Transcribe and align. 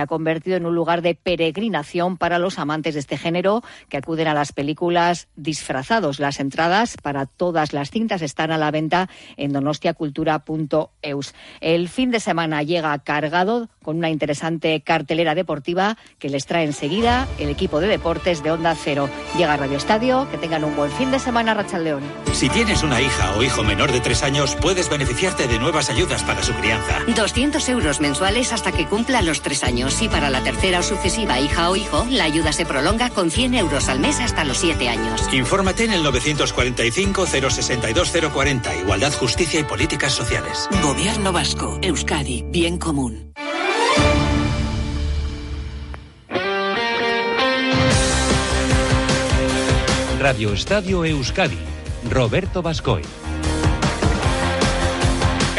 ha 0.00 0.06
convertido 0.06 0.56
en 0.56 0.66
un 0.66 0.74
lugar 0.74 1.02
de 1.02 1.14
peregrinación 1.14 2.16
para 2.16 2.38
los 2.38 2.58
amantes 2.58 2.94
de 2.94 3.00
este 3.00 3.18
género 3.18 3.62
que 3.88 3.98
acuden 3.98 4.28
a 4.28 4.34
las 4.34 4.52
películas 4.52 5.28
disfrazados. 5.36 6.20
Las 6.20 6.40
entradas 6.40 6.96
para 7.02 7.26
todas 7.26 7.72
las 7.72 7.90
cintas 7.90 8.22
están 8.22 8.50
a 8.50 8.58
la 8.58 8.70
venta 8.70 9.08
en 9.36 9.52
donostiacultura.eus. 9.52 11.34
El 11.60 11.88
fin 11.88 12.10
de 12.10 12.20
semana 12.20 12.62
llega 12.62 12.98
cargado 12.98 13.68
con 13.82 13.96
una 13.96 14.10
interesante 14.10 14.80
cartelera 14.82 15.34
deportiva 15.34 15.96
que 16.18 16.28
les 16.28 16.46
trae 16.46 16.64
enseguida 16.64 17.26
el 17.38 17.48
equipo 17.48 17.80
de 17.80 17.88
deportes 17.88 18.42
de 18.42 18.50
Onda 18.50 18.74
Cero. 18.74 19.08
Llega 19.36 19.54
a 19.54 19.56
Radio 19.56 19.76
Estadio, 19.76 20.28
que 20.30 20.38
tengan 20.38 20.64
un 20.64 20.76
buen 20.76 20.90
fin 20.90 21.10
de 21.10 21.18
semana, 21.18 21.54
Rachel 21.54 21.84
León. 21.84 22.02
Si 22.32 22.48
tienes 22.48 22.82
una 22.82 23.00
hija 23.00 23.36
o 23.36 23.42
hijo 23.42 23.62
menor 23.62 23.92
de 23.92 24.00
tres 24.00 24.22
años, 24.22 24.56
puedes 24.60 24.88
beneficiarte 24.88 25.46
de 25.46 25.58
nuevas 25.58 25.90
ayudas 25.90 26.22
para 26.22 26.42
su 26.42 26.52
crianza. 26.54 26.98
200 27.06 27.68
euros 27.68 28.00
mensuales 28.00 28.52
hasta 28.52 28.72
que 28.72 28.86
cumpla 28.86 29.22
los 29.22 29.42
tres 29.42 29.64
años 29.64 29.89
y 30.00 30.08
para 30.08 30.30
la 30.30 30.42
tercera 30.42 30.80
o 30.80 30.82
sucesiva 30.82 31.40
hija 31.40 31.68
o 31.68 31.76
hijo, 31.76 32.06
la 32.10 32.24
ayuda 32.24 32.52
se 32.52 32.64
prolonga 32.64 33.10
con 33.10 33.30
100 33.30 33.54
euros 33.54 33.88
al 33.88 33.98
mes 33.98 34.20
hasta 34.20 34.44
los 34.44 34.58
7 34.58 34.88
años. 34.88 35.28
Infórmate 35.32 35.84
en 35.84 35.92
el 35.92 36.02
945 36.02 37.26
062 37.26 38.12
040. 38.32 38.76
Igualdad, 38.76 39.12
Justicia 39.12 39.60
y 39.60 39.64
Políticas 39.64 40.12
Sociales. 40.12 40.68
Gobierno 40.82 41.32
Vasco. 41.32 41.78
Euskadi. 41.82 42.44
Bien 42.48 42.78
común. 42.78 43.32
Radio 50.20 50.52
Estadio 50.52 51.04
Euskadi. 51.04 51.58
Roberto 52.08 52.62
Bascoy. 52.62 53.02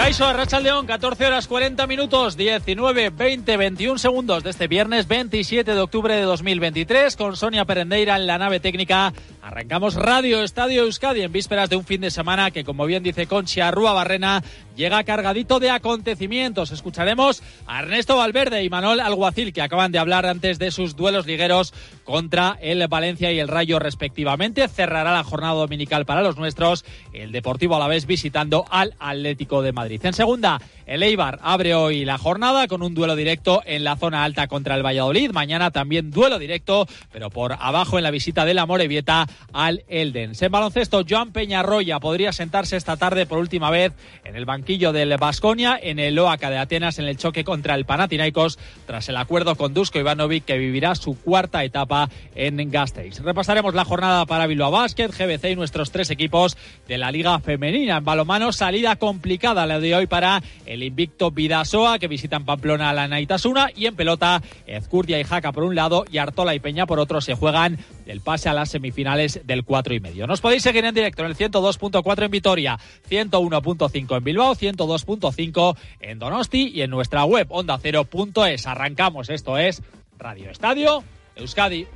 Caiso 0.01 0.25
León, 0.63 0.87
14 0.87 1.27
horas 1.27 1.47
40 1.47 1.85
minutos, 1.85 2.35
19, 2.35 3.11
20, 3.11 3.55
21 3.55 3.99
segundos 3.99 4.43
de 4.43 4.49
este 4.49 4.67
viernes 4.67 5.07
27 5.07 5.75
de 5.75 5.79
octubre 5.79 6.15
de 6.15 6.23
2023 6.23 7.15
con 7.15 7.37
Sonia 7.37 7.65
Perendeira 7.65 8.15
en 8.15 8.25
la 8.25 8.39
nave 8.39 8.59
técnica. 8.59 9.13
Arrancamos 9.41 9.95
Radio 9.95 10.43
Estadio 10.43 10.83
Euskadi 10.83 11.21
en 11.21 11.31
vísperas 11.31 11.67
de 11.67 11.75
un 11.75 11.83
fin 11.83 12.01
de 12.01 12.11
semana 12.11 12.51
que, 12.51 12.63
como 12.63 12.85
bien 12.85 13.01
dice 13.01 13.25
Concha 13.25 13.71
Rúa 13.71 13.91
Barrena, 13.91 14.43
llega 14.75 15.03
cargadito 15.03 15.59
de 15.59 15.71
acontecimientos. 15.71 16.71
Escucharemos 16.71 17.41
a 17.65 17.79
Ernesto 17.79 18.17
Valverde 18.17 18.63
y 18.63 18.69
Manuel 18.69 18.99
Alguacil, 18.99 19.51
que 19.51 19.63
acaban 19.63 19.91
de 19.91 19.97
hablar 19.97 20.27
antes 20.27 20.59
de 20.59 20.69
sus 20.69 20.95
duelos 20.95 21.25
ligueros 21.25 21.73
contra 22.03 22.55
el 22.61 22.87
Valencia 22.87 23.31
y 23.31 23.39
el 23.39 23.47
Rayo 23.47 23.79
respectivamente. 23.79 24.67
Cerrará 24.67 25.11
la 25.11 25.23
jornada 25.23 25.55
dominical 25.55 26.05
para 26.05 26.21
los 26.21 26.37
nuestros, 26.37 26.85
el 27.11 27.31
Deportivo 27.31 27.75
a 27.75 27.79
la 27.79 27.87
vez 27.87 28.05
visitando 28.05 28.65
al 28.69 28.93
Atlético 28.99 29.63
de 29.63 29.71
Madrid. 29.71 30.05
En 30.05 30.13
segunda, 30.13 30.61
el 30.91 31.03
Eibar 31.03 31.39
abre 31.41 31.73
hoy 31.73 32.03
la 32.03 32.17
jornada 32.17 32.67
con 32.67 32.83
un 32.83 32.93
duelo 32.93 33.15
directo 33.15 33.63
en 33.65 33.85
la 33.85 33.95
zona 33.95 34.25
alta 34.25 34.47
contra 34.47 34.75
el 34.75 34.85
Valladolid. 34.85 35.31
Mañana 35.31 35.71
también 35.71 36.11
duelo 36.11 36.37
directo, 36.37 36.85
pero 37.13 37.29
por 37.29 37.53
abajo 37.53 37.97
en 37.97 38.03
la 38.03 38.11
visita 38.11 38.43
de 38.43 38.53
la 38.53 38.65
Morevieta 38.65 39.25
al 39.53 39.85
Elden. 39.87 40.33
En 40.37 40.51
baloncesto, 40.51 41.05
Joan 41.09 41.31
Peñarroya 41.31 42.01
podría 42.01 42.33
sentarse 42.33 42.75
esta 42.75 42.97
tarde 42.97 43.25
por 43.25 43.37
última 43.37 43.69
vez 43.69 43.93
en 44.25 44.35
el 44.35 44.43
banquillo 44.43 44.91
del 44.91 45.15
Basconia 45.15 45.79
en 45.81 45.97
el 45.97 46.19
OACA 46.19 46.49
de 46.49 46.57
Atenas 46.57 46.99
en 46.99 47.05
el 47.05 47.15
choque 47.15 47.45
contra 47.45 47.75
el 47.75 47.85
Panathinaikos 47.85 48.59
tras 48.85 49.07
el 49.07 49.15
acuerdo 49.15 49.55
con 49.55 49.73
Dusko 49.73 49.97
Ivanovic 49.97 50.43
que 50.43 50.57
vivirá 50.57 50.95
su 50.95 51.17
cuarta 51.17 51.63
etapa 51.63 52.09
en 52.35 52.69
Gasteiz. 52.69 53.19
Repasaremos 53.19 53.75
la 53.75 53.85
jornada 53.85 54.25
para 54.25 54.45
Bilbao 54.45 54.71
Basket, 54.71 55.07
GBC 55.07 55.51
y 55.51 55.55
nuestros 55.55 55.91
tres 55.91 56.09
equipos 56.09 56.57
de 56.89 56.97
la 56.97 57.13
Liga 57.13 57.39
Femenina. 57.39 57.95
En 57.95 58.03
balomano, 58.03 58.51
salida 58.51 58.97
complicada 58.97 59.65
la 59.65 59.79
de 59.79 59.95
hoy 59.95 60.07
para 60.07 60.43
el 60.65 60.80
invicto 60.83 61.31
Vidasoa 61.31 61.99
que 61.99 62.07
visitan 62.07 62.45
Pamplona 62.45 62.89
a 62.89 62.93
la 62.93 63.07
Naitasuna 63.07 63.69
y 63.75 63.85
en 63.85 63.95
pelota 63.95 64.41
Ezcurdia 64.65 65.19
y 65.19 65.23
Jaca 65.23 65.51
por 65.51 65.63
un 65.63 65.75
lado 65.75 66.05
y 66.11 66.17
Artola 66.17 66.55
y 66.55 66.59
Peña 66.59 66.85
por 66.85 66.99
otro 66.99 67.21
se 67.21 67.35
juegan 67.35 67.77
el 68.05 68.21
pase 68.21 68.49
a 68.49 68.53
las 68.53 68.69
semifinales 68.69 69.41
del 69.45 69.63
4 69.63 69.93
y 69.93 69.99
medio. 69.99 70.27
Nos 70.27 70.41
podéis 70.41 70.63
seguir 70.63 70.85
en 70.85 70.93
directo 70.93 71.23
en 71.23 71.29
el 71.29 71.35
102.4 71.35 72.25
en 72.25 72.31
Vitoria, 72.31 72.79
101.5 73.09 74.17
en 74.17 74.23
Bilbao, 74.23 74.55
102.5 74.55 75.77
en 75.99 76.19
Donosti 76.19 76.71
y 76.73 76.81
en 76.81 76.89
nuestra 76.89 77.25
web 77.25 77.47
onda0.es. 77.49 78.67
Arrancamos, 78.67 79.29
esto 79.29 79.57
es 79.57 79.81
Radio 80.17 80.49
Estadio 80.49 81.03
Euskadi. 81.35 81.87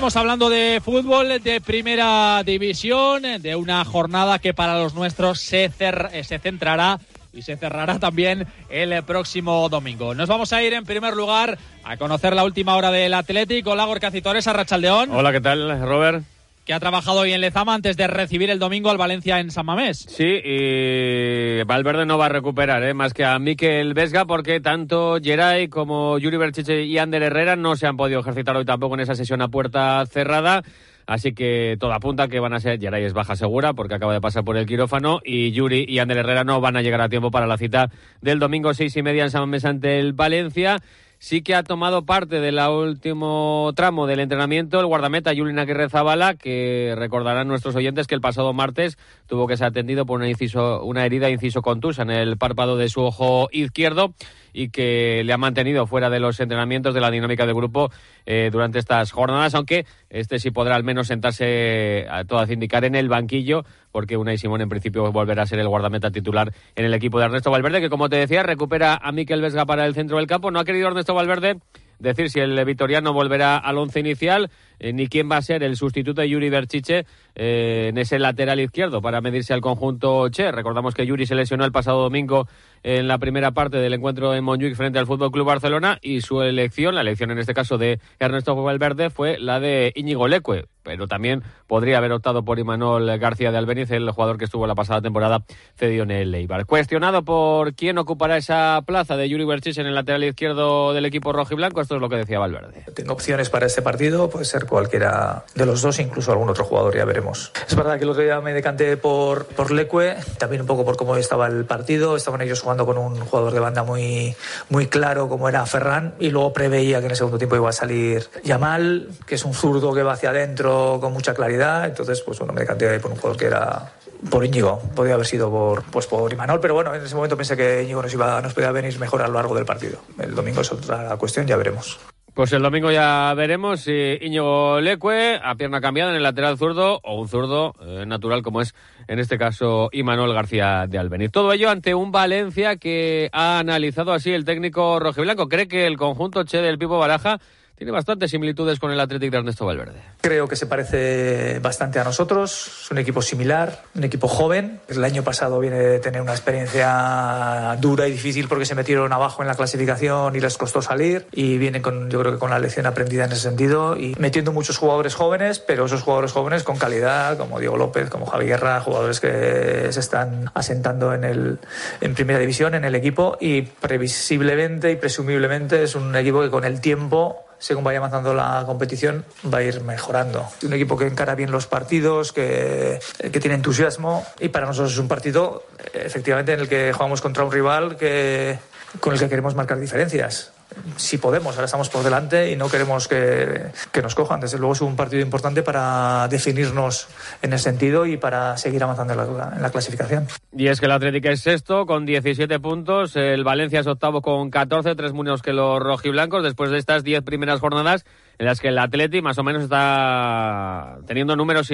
Arrancamos 0.00 0.16
hablando 0.16 0.48
de 0.48 0.80
fútbol 0.82 1.42
de 1.42 1.60
primera 1.60 2.42
división, 2.42 3.22
de 3.38 3.54
una 3.54 3.84
jornada 3.84 4.38
que 4.38 4.54
para 4.54 4.78
los 4.78 4.94
nuestros 4.94 5.40
se, 5.40 5.70
eh, 5.78 6.24
se 6.24 6.38
centrará 6.38 6.98
y 7.34 7.42
se 7.42 7.58
cerrará 7.58 7.98
también 7.98 8.46
el 8.70 9.02
próximo 9.02 9.68
domingo. 9.68 10.14
Nos 10.14 10.26
vamos 10.26 10.54
a 10.54 10.62
ir 10.62 10.72
en 10.72 10.86
primer 10.86 11.14
lugar 11.14 11.58
a 11.84 11.98
conocer 11.98 12.34
la 12.34 12.44
última 12.44 12.76
hora 12.76 12.90
del 12.90 13.12
Atlético. 13.12 13.72
Hola, 13.72 13.84
Gorka 13.84 14.10
Citores, 14.10 14.46
Rachaldeón. 14.46 15.10
Hola, 15.10 15.32
¿qué 15.32 15.40
tal, 15.42 15.82
Robert? 15.82 16.24
Que 16.64 16.74
ha 16.74 16.80
trabajado 16.80 17.20
hoy 17.20 17.32
en 17.32 17.40
Lezama 17.40 17.74
antes 17.74 17.96
de 17.96 18.06
recibir 18.06 18.50
el 18.50 18.58
domingo 18.58 18.90
al 18.90 18.98
Valencia 18.98 19.40
en 19.40 19.50
San 19.50 19.66
Mamés. 19.66 20.06
Sí, 20.08 20.40
y 20.44 21.62
Valverde 21.64 22.06
no 22.06 22.18
va 22.18 22.26
a 22.26 22.28
recuperar, 22.30 22.82
¿eh? 22.84 22.94
más 22.94 23.14
que 23.14 23.24
a 23.24 23.38
Miquel 23.38 23.94
Vesga, 23.94 24.24
porque 24.24 24.60
tanto 24.60 25.18
Geray 25.22 25.68
como 25.68 26.18
Yuri 26.18 26.36
Berchiche 26.36 26.84
y 26.84 26.98
Ander 26.98 27.22
Herrera 27.22 27.56
no 27.56 27.76
se 27.76 27.86
han 27.86 27.96
podido 27.96 28.20
ejercitar 28.20 28.56
hoy 28.56 28.64
tampoco 28.64 28.94
en 28.94 29.00
esa 29.00 29.14
sesión 29.14 29.42
a 29.42 29.48
puerta 29.48 30.04
cerrada. 30.06 30.62
Así 31.06 31.32
que 31.32 31.76
todo 31.80 31.92
apunta 31.92 32.28
que 32.28 32.38
van 32.38 32.52
a 32.52 32.60
ser, 32.60 32.78
Geray 32.78 33.04
es 33.04 33.14
baja 33.14 33.34
segura 33.34 33.72
porque 33.72 33.94
acaba 33.94 34.12
de 34.12 34.20
pasar 34.20 34.44
por 34.44 34.56
el 34.56 34.66
quirófano 34.66 35.20
y 35.24 35.50
Yuri 35.50 35.84
y 35.88 35.98
Ander 35.98 36.18
Herrera 36.18 36.44
no 36.44 36.60
van 36.60 36.76
a 36.76 36.82
llegar 36.82 37.00
a 37.00 37.08
tiempo 37.08 37.32
para 37.32 37.48
la 37.48 37.58
cita 37.58 37.90
del 38.20 38.38
domingo 38.38 38.74
seis 38.74 38.96
y 38.96 39.02
media 39.02 39.24
en 39.24 39.30
San 39.30 39.40
Mamés 39.40 39.64
ante 39.64 39.98
el 39.98 40.12
Valencia 40.12 40.78
sí 41.20 41.42
que 41.42 41.54
ha 41.54 41.62
tomado 41.62 42.06
parte 42.06 42.40
del 42.40 42.58
último 42.58 43.72
tramo 43.76 44.06
del 44.06 44.20
entrenamiento 44.20 44.80
el 44.80 44.86
guardameta 44.86 45.34
Yulina 45.34 45.66
Zabala, 45.90 46.34
que 46.34 46.94
recordarán 46.96 47.46
nuestros 47.46 47.76
oyentes 47.76 48.06
que 48.06 48.14
el 48.14 48.22
pasado 48.22 48.54
martes 48.54 48.96
tuvo 49.26 49.46
que 49.46 49.58
ser 49.58 49.66
atendido 49.66 50.06
por 50.06 50.18
una, 50.18 50.30
inciso, 50.30 50.82
una 50.82 51.04
herida 51.04 51.28
inciso 51.28 51.60
contusa 51.60 52.02
en 52.02 52.10
el 52.10 52.38
párpado 52.38 52.78
de 52.78 52.88
su 52.88 53.02
ojo 53.02 53.50
izquierdo 53.52 54.14
y 54.54 54.70
que 54.70 55.22
le 55.22 55.32
ha 55.34 55.38
mantenido 55.38 55.86
fuera 55.86 56.08
de 56.08 56.20
los 56.20 56.40
entrenamientos 56.40 56.94
de 56.94 57.00
la 57.02 57.10
dinámica 57.10 57.44
del 57.44 57.54
grupo 57.54 57.90
eh, 58.24 58.48
durante 58.50 58.78
estas 58.78 59.12
jornadas, 59.12 59.54
aunque 59.54 59.84
este 60.08 60.38
sí 60.38 60.50
podrá 60.50 60.74
al 60.74 60.84
menos 60.84 61.08
sentarse 61.08 62.06
a 62.10 62.24
todas 62.24 62.50
indicar 62.50 62.84
en 62.86 62.94
el 62.94 63.10
banquillo, 63.10 63.66
porque 63.92 64.16
Unai 64.16 64.38
Simón 64.38 64.60
en 64.60 64.68
principio 64.68 65.10
volverá 65.12 65.42
a 65.42 65.46
ser 65.46 65.58
el 65.58 65.68
guardameta 65.68 66.10
titular 66.10 66.52
en 66.76 66.84
el 66.84 66.94
equipo 66.94 67.18
de 67.18 67.26
Ernesto 67.26 67.50
Valverde, 67.50 67.80
que 67.80 67.90
como 67.90 68.08
te 68.08 68.16
decía, 68.16 68.42
recupera 68.42 68.96
a 68.96 69.12
Miquel 69.12 69.40
Vesga 69.40 69.66
para 69.66 69.86
el 69.86 69.94
centro 69.94 70.16
del 70.18 70.26
campo. 70.26 70.50
No 70.50 70.60
ha 70.60 70.64
querido 70.64 70.88
Ernesto 70.88 71.14
Valverde 71.14 71.58
decir 72.00 72.30
si 72.30 72.40
el 72.40 72.64
vitoriano 72.64 73.12
volverá 73.12 73.58
al 73.58 73.78
once 73.78 74.00
inicial, 74.00 74.50
eh, 74.78 74.92
ni 74.92 75.06
quién 75.06 75.30
va 75.30 75.36
a 75.36 75.42
ser 75.42 75.62
el 75.62 75.76
sustituto 75.76 76.22
de 76.22 76.28
Yuri 76.28 76.48
Berchiche 76.48 77.06
eh, 77.34 77.88
en 77.90 77.98
ese 77.98 78.18
lateral 78.18 78.58
izquierdo 78.58 79.00
para 79.02 79.20
medirse 79.20 79.52
al 79.52 79.60
conjunto 79.60 80.28
Che. 80.30 80.50
Recordamos 80.50 80.94
que 80.94 81.06
Yuri 81.06 81.26
se 81.26 81.34
lesionó 81.34 81.64
el 81.64 81.72
pasado 81.72 82.02
domingo 82.02 82.48
en 82.82 83.08
la 83.08 83.18
primera 83.18 83.52
parte 83.52 83.78
del 83.78 83.94
encuentro 83.94 84.34
en 84.34 84.44
Montjuic 84.44 84.74
frente 84.74 84.98
al 84.98 85.06
Fútbol 85.06 85.30
Club 85.30 85.46
Barcelona 85.46 85.98
y 86.02 86.20
su 86.20 86.42
elección, 86.42 86.94
la 86.94 87.02
elección 87.02 87.30
en 87.30 87.38
este 87.38 87.54
caso 87.54 87.78
de 87.78 88.00
Ernesto 88.18 88.54
Valverde, 88.54 89.10
fue 89.10 89.38
la 89.38 89.60
de 89.60 89.92
Íñigo 89.94 90.28
Leque, 90.28 90.66
pero 90.82 91.06
también 91.06 91.42
podría 91.66 91.98
haber 91.98 92.12
optado 92.12 92.44
por 92.44 92.58
Imanol 92.58 93.18
García 93.18 93.52
de 93.52 93.58
Albeniz, 93.58 93.90
el 93.90 94.10
jugador 94.10 94.38
que 94.38 94.46
estuvo 94.46 94.66
la 94.66 94.74
pasada 94.74 95.02
temporada 95.02 95.42
cedido 95.76 96.04
en 96.04 96.10
el 96.10 96.34
Eibar. 96.34 96.66
Cuestionado 96.66 97.22
por 97.22 97.74
quién 97.74 97.98
ocupará 97.98 98.36
esa 98.36 98.82
plaza 98.86 99.16
de 99.16 99.28
Yuri 99.28 99.44
Berchich 99.44 99.78
en 99.78 99.86
el 99.86 99.94
lateral 99.94 100.24
izquierdo 100.24 100.94
del 100.94 101.04
equipo 101.04 101.32
rojo 101.32 101.52
y 101.52 101.56
blanco, 101.56 101.80
esto 101.80 101.96
es 101.96 102.00
lo 102.00 102.08
que 102.08 102.16
decía 102.16 102.38
Valverde. 102.38 102.84
Tengo 102.94 103.12
opciones 103.12 103.50
para 103.50 103.66
este 103.66 103.82
partido, 103.82 104.30
puede 104.30 104.44
ser 104.44 104.66
cualquiera 104.66 105.44
de 105.54 105.66
los 105.66 105.82
dos, 105.82 105.98
incluso 106.00 106.32
algún 106.32 106.48
otro 106.48 106.64
jugador, 106.64 106.96
ya 106.96 107.04
veremos. 107.04 107.52
Es 107.68 107.76
verdad 107.76 107.98
que 107.98 108.04
el 108.04 108.10
otro 108.10 108.22
día 108.22 108.40
me 108.40 108.54
decanté 108.54 108.96
por, 108.96 109.46
por 109.46 109.70
Leque, 109.70 110.16
también 110.38 110.62
un 110.62 110.66
poco 110.66 110.84
por 110.84 110.96
cómo 110.96 111.16
estaba 111.16 111.46
el 111.46 111.66
partido, 111.66 112.16
estaban 112.16 112.40
ellos 112.40 112.60
jugando 112.60 112.69
con 112.78 112.98
un 112.98 113.20
jugador 113.20 113.52
de 113.52 113.60
banda 113.60 113.82
muy, 113.82 114.34
muy 114.68 114.86
claro 114.86 115.28
como 115.28 115.48
era 115.48 115.64
Ferran, 115.66 116.14
y 116.18 116.30
luego 116.30 116.52
preveía 116.52 117.00
que 117.00 117.06
en 117.06 117.10
el 117.12 117.16
segundo 117.16 117.38
tiempo 117.38 117.56
iba 117.56 117.68
a 117.68 117.72
salir 117.72 118.28
Yamal, 118.44 119.08
que 119.26 119.34
es 119.34 119.44
un 119.44 119.54
zurdo 119.54 119.92
que 119.92 120.02
va 120.02 120.12
hacia 120.12 120.30
adentro 120.30 120.98
con 121.00 121.12
mucha 121.12 121.34
claridad, 121.34 121.86
entonces 121.86 122.20
pues 122.22 122.38
bueno, 122.38 122.52
me 122.52 122.60
decanté 122.60 122.98
por 123.00 123.10
un 123.10 123.16
jugador 123.16 123.38
que 123.38 123.46
era 123.46 123.92
por 124.30 124.44
Íñigo, 124.44 124.80
podía 124.94 125.14
haber 125.14 125.26
sido 125.26 125.50
por, 125.50 125.82
pues 125.84 126.06
por 126.06 126.32
Imanol, 126.32 126.60
pero 126.60 126.74
bueno, 126.74 126.94
en 126.94 127.02
ese 127.02 127.14
momento 127.14 127.36
pensé 127.36 127.56
que 127.56 127.82
Íñigo 127.82 128.02
nos, 128.02 128.12
iba, 128.12 128.40
nos 128.42 128.52
podía 128.52 128.70
venir 128.70 128.98
mejor 128.98 129.22
a 129.22 129.28
lo 129.28 129.34
largo 129.34 129.54
del 129.54 129.64
partido. 129.64 129.98
El 130.18 130.34
domingo 130.34 130.60
es 130.60 130.72
otra 130.72 131.16
cuestión, 131.16 131.46
ya 131.46 131.56
veremos. 131.56 131.98
Pues 132.40 132.54
el 132.54 132.62
domingo 132.62 132.90
ya 132.90 133.34
veremos 133.36 133.82
si 133.82 134.16
Íñigo 134.18 134.80
Leque 134.80 135.38
a 135.44 135.56
pierna 135.56 135.82
cambiada 135.82 136.08
en 136.08 136.16
el 136.16 136.22
lateral 136.22 136.56
zurdo 136.56 136.98
o 137.02 137.20
un 137.20 137.28
zurdo 137.28 137.74
eh, 137.82 138.06
natural 138.06 138.40
como 138.40 138.62
es 138.62 138.74
en 139.08 139.18
este 139.18 139.36
caso 139.36 139.90
Imanol 139.92 140.32
García 140.32 140.86
de 140.88 140.96
Albeniz. 140.96 141.30
Todo 141.30 141.52
ello 141.52 141.68
ante 141.68 141.94
un 141.94 142.12
Valencia 142.12 142.76
que 142.76 143.28
ha 143.34 143.58
analizado 143.58 144.14
así 144.14 144.32
el 144.32 144.46
técnico 144.46 144.98
rojiblanco. 144.98 145.50
Cree 145.50 145.68
que 145.68 145.86
el 145.86 145.98
conjunto 145.98 146.42
Che 146.44 146.62
del 146.62 146.78
Pipo 146.78 146.98
Baraja 146.98 147.40
tiene 147.80 147.92
bastantes 147.92 148.30
similitudes 148.30 148.78
con 148.78 148.92
el 148.92 149.00
Athletic 149.00 149.30
de 149.30 149.38
Ernesto 149.38 149.64
Valverde. 149.64 150.02
Creo 150.20 150.46
que 150.46 150.54
se 150.54 150.66
parece 150.66 151.60
bastante 151.60 151.98
a 151.98 152.04
nosotros, 152.04 152.82
es 152.82 152.90
un 152.90 152.98
equipo 152.98 153.22
similar, 153.22 153.84
un 153.94 154.04
equipo 154.04 154.28
joven. 154.28 154.80
El 154.86 155.02
año 155.02 155.24
pasado 155.24 155.58
viene 155.60 155.78
de 155.78 155.98
tener 155.98 156.20
una 156.20 156.32
experiencia 156.32 157.74
dura 157.80 158.06
y 158.06 158.12
difícil 158.12 158.48
porque 158.48 158.66
se 158.66 158.74
metieron 158.74 159.10
abajo 159.14 159.40
en 159.40 159.48
la 159.48 159.54
clasificación 159.54 160.36
y 160.36 160.40
les 160.40 160.58
costó 160.58 160.82
salir 160.82 161.26
y 161.32 161.56
vienen 161.56 161.80
con, 161.80 162.10
yo 162.10 162.20
creo 162.20 162.32
que 162.34 162.38
con 162.38 162.50
la 162.50 162.58
lección 162.58 162.84
aprendida 162.84 163.24
en 163.24 163.32
ese 163.32 163.40
sentido 163.40 163.96
y 163.96 164.14
metiendo 164.18 164.52
muchos 164.52 164.76
jugadores 164.76 165.14
jóvenes, 165.14 165.58
pero 165.58 165.86
esos 165.86 166.02
jugadores 166.02 166.32
jóvenes 166.32 166.64
con 166.64 166.76
calidad, 166.76 167.38
como 167.38 167.60
Diego 167.60 167.78
López, 167.78 168.10
como 168.10 168.26
Javi 168.26 168.44
Guerra, 168.44 168.82
jugadores 168.82 169.20
que 169.20 169.90
se 169.90 170.00
están 170.00 170.50
asentando 170.52 171.14
en, 171.14 171.24
el, 171.24 171.58
en 172.02 172.14
primera 172.14 172.40
división, 172.40 172.74
en 172.74 172.84
el 172.84 172.94
equipo 172.94 173.38
y 173.40 173.62
previsiblemente 173.62 174.90
y 174.90 174.96
presumiblemente 174.96 175.82
es 175.82 175.94
un 175.94 176.14
equipo 176.14 176.42
que 176.42 176.50
con 176.50 176.64
el 176.64 176.82
tiempo 176.82 177.46
según 177.60 177.84
vaya 177.84 177.98
avanzando 177.98 178.34
la 178.34 178.64
competición, 178.66 179.24
va 179.52 179.58
a 179.58 179.62
ir 179.62 179.80
mejorando. 179.82 180.48
Un 180.64 180.72
equipo 180.72 180.96
que 180.96 181.06
encara 181.06 181.36
bien 181.36 181.52
los 181.52 181.68
partidos, 181.68 182.32
que, 182.32 182.98
que 183.18 183.40
tiene 183.40 183.54
entusiasmo 183.54 184.26
y 184.40 184.48
para 184.48 184.66
nosotros 184.66 184.92
es 184.92 184.98
un 184.98 185.06
partido 185.06 185.62
efectivamente 185.92 186.54
en 186.54 186.60
el 186.60 186.68
que 186.68 186.92
jugamos 186.92 187.20
contra 187.20 187.44
un 187.44 187.52
rival 187.52 187.96
que, 187.96 188.58
con 188.98 189.12
el 189.12 189.20
que 189.20 189.28
queremos 189.28 189.54
marcar 189.54 189.78
diferencias 189.78 190.52
si 190.96 191.18
podemos, 191.18 191.54
ahora 191.54 191.64
estamos 191.66 191.88
por 191.88 192.02
delante 192.02 192.50
y 192.50 192.56
no 192.56 192.68
queremos 192.68 193.08
que, 193.08 193.70
que, 193.92 194.02
nos 194.02 194.14
cojan. 194.14 194.40
Desde 194.40 194.58
luego 194.58 194.72
es 194.74 194.80
un 194.80 194.96
partido 194.96 195.22
importante 195.22 195.62
para 195.62 196.28
definirnos 196.28 197.08
en 197.42 197.52
ese 197.52 197.64
sentido 197.64 198.06
y 198.06 198.16
para 198.16 198.56
seguir 198.56 198.82
avanzando 198.82 199.12
en 199.12 199.18
la, 199.18 199.52
en 199.56 199.62
la 199.62 199.70
clasificación. 199.70 200.26
Y 200.56 200.68
es 200.68 200.80
que 200.80 200.86
el 200.86 200.92
Atlético 200.92 201.28
es 201.28 201.40
sexto 201.40 201.86
con 201.86 202.06
17 202.06 202.60
puntos, 202.60 203.16
el 203.16 203.44
Valencia 203.44 203.80
es 203.80 203.86
octavo 203.86 204.22
con 204.22 204.50
14, 204.50 204.94
tres 204.94 205.12
menos 205.12 205.42
que 205.42 205.52
los 205.52 205.80
rojiblancos 205.80 206.42
después 206.42 206.70
de 206.70 206.78
estas 206.78 207.04
10 207.04 207.22
primeras 207.22 207.60
jornadas 207.60 208.04
en 208.40 208.46
las 208.46 208.58
que 208.58 208.68
el 208.68 208.78
Atleti 208.78 209.20
más 209.20 209.36
o 209.36 209.44
menos 209.44 209.62
está 209.62 211.00
teniendo 211.06 211.36
números 211.36 211.70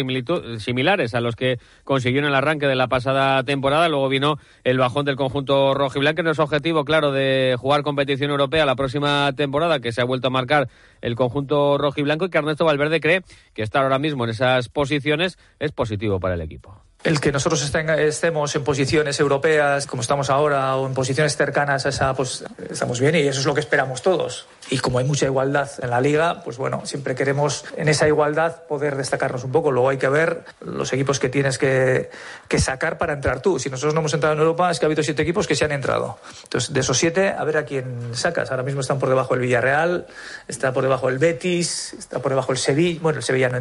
similares 0.58 1.14
a 1.14 1.20
los 1.20 1.36
que 1.36 1.60
consiguió 1.84 2.18
en 2.18 2.26
el 2.26 2.34
arranque 2.34 2.66
de 2.66 2.74
la 2.74 2.88
pasada 2.88 3.44
temporada. 3.44 3.88
Luego 3.88 4.08
vino 4.08 4.38
el 4.64 4.76
bajón 4.76 5.04
del 5.04 5.14
conjunto 5.14 5.74
rojo 5.74 5.98
y 5.98 6.00
blanco. 6.00 6.24
No 6.24 6.32
es 6.32 6.40
objetivo, 6.40 6.84
claro, 6.84 7.12
de 7.12 7.54
jugar 7.56 7.84
competición 7.84 8.32
europea 8.32 8.66
la 8.66 8.74
próxima 8.74 9.32
temporada, 9.36 9.78
que 9.78 9.92
se 9.92 10.00
ha 10.00 10.04
vuelto 10.04 10.26
a 10.26 10.30
marcar 10.30 10.68
el 11.02 11.14
conjunto 11.14 11.78
rojo 11.78 12.00
y 12.00 12.02
blanco 12.02 12.24
y 12.24 12.30
que 12.30 12.38
Ernesto 12.38 12.64
Valverde 12.64 12.98
cree 12.98 13.22
que 13.54 13.62
estar 13.62 13.84
ahora 13.84 14.00
mismo 14.00 14.24
en 14.24 14.30
esas 14.30 14.68
posiciones 14.68 15.38
es 15.60 15.70
positivo 15.70 16.18
para 16.18 16.34
el 16.34 16.40
equipo 16.40 16.85
el 17.04 17.20
que 17.20 17.30
nosotros 17.30 17.62
estemos 17.62 18.56
en 18.56 18.64
posiciones 18.64 19.20
europeas 19.20 19.86
como 19.86 20.02
estamos 20.02 20.28
ahora 20.28 20.76
o 20.76 20.86
en 20.86 20.94
posiciones 20.94 21.36
cercanas 21.36 21.86
a 21.86 21.90
esa, 21.90 22.14
pues 22.14 22.44
estamos 22.68 22.98
bien 23.00 23.14
y 23.14 23.20
eso 23.20 23.40
es 23.40 23.46
lo 23.46 23.54
que 23.54 23.60
esperamos 23.60 24.02
todos. 24.02 24.46
Y 24.68 24.78
como 24.78 24.98
hay 24.98 25.04
mucha 25.04 25.26
igualdad 25.26 25.70
en 25.80 25.90
la 25.90 26.00
liga, 26.00 26.42
pues 26.42 26.56
bueno, 26.56 26.82
siempre 26.84 27.14
queremos 27.14 27.64
en 27.76 27.88
esa 27.88 28.08
igualdad 28.08 28.64
poder 28.64 28.96
destacarnos 28.96 29.44
un 29.44 29.52
poco. 29.52 29.70
Luego 29.70 29.90
hay 29.90 29.98
que 29.98 30.08
ver 30.08 30.44
los 30.60 30.92
equipos 30.92 31.20
que 31.20 31.28
tienes 31.28 31.58
que, 31.58 32.10
que 32.48 32.58
sacar 32.58 32.98
para 32.98 33.12
entrar 33.12 33.40
tú. 33.40 33.60
Si 33.60 33.70
nosotros 33.70 33.94
no 33.94 34.00
hemos 34.00 34.14
entrado 34.14 34.34
en 34.34 34.40
Europa, 34.40 34.68
es 34.72 34.80
que 34.80 34.86
ha 34.86 34.88
habido 34.88 35.04
siete 35.04 35.22
equipos 35.22 35.46
que 35.46 35.54
se 35.54 35.64
han 35.64 35.70
entrado. 35.70 36.18
Entonces, 36.42 36.72
de 36.72 36.80
esos 36.80 36.98
siete, 36.98 37.28
a 37.28 37.44
ver 37.44 37.58
a 37.58 37.64
quién 37.64 38.16
sacas. 38.16 38.50
Ahora 38.50 38.64
mismo 38.64 38.80
están 38.80 38.98
por 38.98 39.08
debajo 39.08 39.34
el 39.34 39.40
Villarreal, 39.40 40.06
está 40.48 40.72
por 40.72 40.82
debajo 40.82 41.08
el 41.08 41.18
Betis, 41.18 41.92
está 41.92 42.18
por 42.18 42.32
debajo 42.32 42.50
el 42.50 42.58
Sevilla. 42.58 42.98
Bueno, 43.00 43.18
el 43.18 43.24
Sevilla 43.24 43.48
no, 43.48 43.60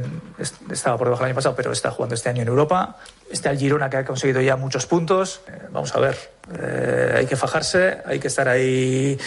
estaba 0.72 0.98
por 0.98 1.08
debajo 1.08 1.24
el 1.24 1.28
año 1.28 1.36
pasado, 1.36 1.56
pero 1.56 1.72
está 1.72 1.92
jugando 1.92 2.16
este 2.16 2.30
año 2.30 2.42
en 2.42 2.48
Europa. 2.48 2.98
Está 3.30 3.52
el 3.52 3.58
Girona 3.58 3.90
que 3.90 3.98
ha 3.98 4.06
conseguido 4.06 4.42
ya 4.42 4.56
muchos 4.56 4.86
puntos. 4.86 5.42
Eh, 5.48 5.60
vamos 5.72 5.96
a 5.96 6.00
ver. 6.00 6.18
Eh, 6.60 7.16
hay 7.18 7.26
que 7.26 7.36
fajarse, 7.36 7.98
hay 8.06 8.20
que 8.20 8.28
estar 8.28 8.48
ahí 8.48 9.18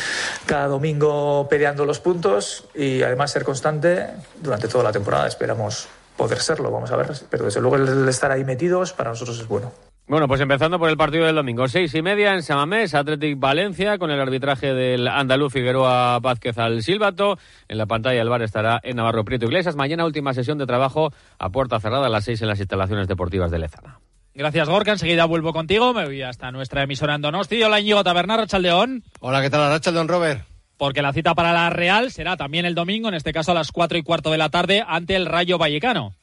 cada 0.46 0.68
domingo 0.68 1.48
peleando 1.48 1.84
los 1.84 1.98
puntos 1.98 2.64
y 2.74 3.02
además 3.02 3.32
ser 3.32 3.44
constante 3.44 4.06
durante 4.40 4.68
toda 4.68 4.84
la 4.84 4.92
temporada. 4.92 5.26
Esperamos 5.26 5.88
poder 6.16 6.40
serlo, 6.40 6.70
vamos 6.70 6.90
a 6.92 6.96
ver. 6.96 7.12
Pero 7.28 7.44
desde 7.44 7.60
luego 7.60 7.76
el 7.76 8.08
estar 8.08 8.30
ahí 8.30 8.44
metidos 8.44 8.92
para 8.92 9.10
nosotros 9.10 9.38
es 9.40 9.48
bueno. 9.48 9.87
Bueno, 10.08 10.26
pues 10.26 10.40
empezando 10.40 10.78
por 10.78 10.88
el 10.88 10.96
partido 10.96 11.26
del 11.26 11.34
domingo, 11.36 11.68
seis 11.68 11.94
y 11.94 12.00
media 12.00 12.32
en 12.32 12.42
Samamés, 12.42 12.94
Athletic 12.94 13.38
Valencia, 13.38 13.98
con 13.98 14.10
el 14.10 14.18
arbitraje 14.18 14.72
del 14.72 15.06
andaluz 15.06 15.52
Figueroa 15.52 16.18
Vázquez 16.18 16.56
al 16.56 16.82
Silbato. 16.82 17.38
En 17.68 17.76
la 17.76 17.84
pantalla 17.84 18.22
el 18.22 18.28
bar 18.30 18.40
estará 18.40 18.80
en 18.82 18.96
Navarro 18.96 19.26
Prieto 19.26 19.44
Iglesias. 19.44 19.76
Mañana 19.76 20.06
última 20.06 20.32
sesión 20.32 20.56
de 20.56 20.64
trabajo 20.64 21.12
a 21.38 21.50
puerta 21.50 21.78
cerrada 21.78 22.06
a 22.06 22.08
las 22.08 22.24
seis 22.24 22.40
en 22.40 22.48
las 22.48 22.58
instalaciones 22.58 23.06
deportivas 23.06 23.50
de 23.50 23.58
Lezana. 23.58 24.00
Gracias, 24.34 24.66
Gorka. 24.66 24.92
Enseguida 24.92 25.26
vuelvo 25.26 25.52
contigo. 25.52 25.92
Me 25.92 26.06
voy 26.06 26.22
hasta 26.22 26.50
nuestra 26.52 26.84
emisora 26.84 27.14
en 27.14 27.20
Donosti. 27.20 27.62
Hola, 27.62 27.78
Íñigo 27.78 28.02
Taberna, 28.02 28.38
Rachaldeón. 28.38 29.04
Hola, 29.20 29.42
¿qué 29.42 29.50
tal, 29.50 29.70
Rachaldeón, 29.70 30.08
Robert? 30.08 30.42
Porque 30.78 31.02
la 31.02 31.12
cita 31.12 31.34
para 31.34 31.52
la 31.52 31.68
Real 31.68 32.10
será 32.12 32.38
también 32.38 32.64
el 32.64 32.74
domingo, 32.74 33.08
en 33.08 33.14
este 33.14 33.34
caso 33.34 33.50
a 33.50 33.54
las 33.54 33.72
cuatro 33.72 33.98
y 33.98 34.02
cuarto 34.02 34.30
de 34.30 34.38
la 34.38 34.48
tarde, 34.48 34.82
ante 34.86 35.16
el 35.16 35.26
Rayo 35.26 35.58
Vallecano. 35.58 36.14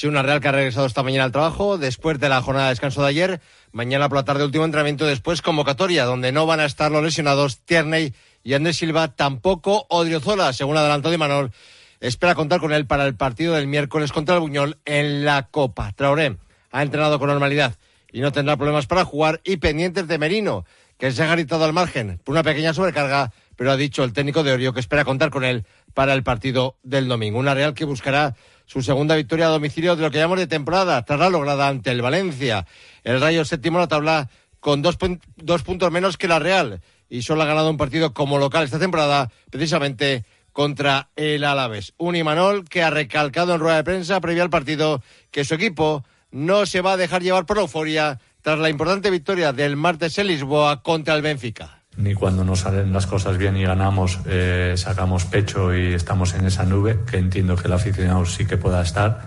Sí, 0.00 0.06
una 0.06 0.22
Real 0.22 0.40
que 0.40 0.48
ha 0.48 0.52
regresado 0.52 0.86
esta 0.86 1.02
mañana 1.02 1.24
al 1.24 1.30
trabajo 1.30 1.76
después 1.76 2.18
de 2.18 2.30
la 2.30 2.40
jornada 2.40 2.68
de 2.68 2.72
descanso 2.72 3.02
de 3.02 3.08
ayer. 3.08 3.40
Mañana 3.70 4.08
por 4.08 4.16
la 4.16 4.24
tarde 4.24 4.46
último 4.46 4.64
entrenamiento, 4.64 5.04
después 5.04 5.42
convocatoria, 5.42 6.06
donde 6.06 6.32
no 6.32 6.46
van 6.46 6.60
a 6.60 6.64
estar 6.64 6.90
los 6.90 7.02
lesionados 7.02 7.58
Tierney 7.66 8.14
y 8.42 8.54
Andrés 8.54 8.78
Silva, 8.78 9.14
tampoco 9.14 9.84
Odriozola, 9.90 10.54
según 10.54 10.78
adelantó 10.78 11.10
de 11.10 11.18
Manol. 11.18 11.52
Espera 12.00 12.34
contar 12.34 12.60
con 12.60 12.72
él 12.72 12.86
para 12.86 13.04
el 13.04 13.14
partido 13.14 13.52
del 13.52 13.66
miércoles 13.66 14.10
contra 14.10 14.36
el 14.36 14.40
Buñol 14.40 14.78
en 14.86 15.26
la 15.26 15.48
Copa. 15.50 15.92
Traoré 15.92 16.38
ha 16.70 16.82
entrenado 16.82 17.18
con 17.18 17.28
normalidad 17.28 17.74
y 18.10 18.22
no 18.22 18.32
tendrá 18.32 18.56
problemas 18.56 18.86
para 18.86 19.04
jugar. 19.04 19.42
Y 19.44 19.58
pendientes 19.58 20.08
de 20.08 20.16
Merino, 20.16 20.64
que 20.96 21.12
se 21.12 21.22
ha 21.22 21.30
gritado 21.30 21.66
al 21.66 21.74
margen 21.74 22.22
por 22.24 22.32
una 22.32 22.42
pequeña 22.42 22.72
sobrecarga, 22.72 23.32
pero 23.54 23.70
ha 23.70 23.76
dicho 23.76 24.02
el 24.02 24.14
técnico 24.14 24.44
de 24.44 24.52
Orio 24.52 24.72
que 24.72 24.80
espera 24.80 25.04
contar 25.04 25.28
con 25.28 25.44
él 25.44 25.66
para 25.92 26.14
el 26.14 26.22
partido 26.22 26.78
del 26.82 27.06
domingo. 27.06 27.38
Una 27.38 27.52
Real 27.52 27.74
que 27.74 27.84
buscará 27.84 28.34
su 28.70 28.82
segunda 28.82 29.16
victoria 29.16 29.46
a 29.46 29.50
domicilio 29.50 29.96
de 29.96 30.02
lo 30.02 30.12
que 30.12 30.18
llamamos 30.18 30.38
de 30.38 30.46
temporada, 30.46 31.04
tras 31.04 31.18
la 31.18 31.28
lograda 31.28 31.66
ante 31.66 31.90
el 31.90 32.02
Valencia. 32.02 32.66
El 33.02 33.20
Rayo 33.20 33.44
séptimo 33.44 33.78
en 33.78 33.80
la 33.80 33.88
tabla 33.88 34.30
con 34.60 34.80
dos, 34.80 34.96
puntos 34.96 35.90
menos 35.90 36.16
que 36.16 36.28
la 36.28 36.38
Real 36.38 36.80
y 37.08 37.22
solo 37.22 37.42
ha 37.42 37.46
ganado 37.46 37.68
un 37.68 37.76
partido 37.76 38.14
como 38.14 38.38
local 38.38 38.62
esta 38.62 38.78
temporada, 38.78 39.32
precisamente 39.50 40.24
contra 40.52 41.08
el 41.16 41.42
Alavés. 41.42 41.94
Un 41.98 42.14
Imanol 42.14 42.64
que 42.68 42.84
ha 42.84 42.90
recalcado 42.90 43.54
en 43.54 43.60
rueda 43.60 43.78
de 43.78 43.84
prensa 43.84 44.20
previa 44.20 44.44
al 44.44 44.50
partido 44.50 45.02
que 45.32 45.44
su 45.44 45.54
equipo 45.54 46.04
no 46.30 46.64
se 46.64 46.80
va 46.80 46.92
a 46.92 46.96
dejar 46.96 47.24
llevar 47.24 47.46
por 47.46 47.56
la 47.56 47.62
euforia 47.62 48.20
tras 48.40 48.60
la 48.60 48.70
importante 48.70 49.10
victoria 49.10 49.52
del 49.52 49.74
martes 49.74 50.16
en 50.18 50.28
Lisboa 50.28 50.84
contra 50.84 51.16
el 51.16 51.22
Benfica 51.22 51.79
ni 52.00 52.14
cuando 52.14 52.44
nos 52.44 52.60
salen 52.60 52.92
las 52.92 53.06
cosas 53.06 53.36
bien 53.36 53.56
y 53.56 53.64
ganamos, 53.64 54.20
eh, 54.26 54.74
sacamos 54.76 55.24
pecho 55.26 55.74
y 55.74 55.94
estamos 55.94 56.34
en 56.34 56.46
esa 56.46 56.64
nube, 56.64 57.00
que 57.08 57.18
entiendo 57.18 57.56
que 57.56 57.68
el 57.68 57.74
aficionado 57.74 58.24
sí 58.24 58.46
que 58.46 58.56
pueda 58.56 58.82
estar, 58.82 59.20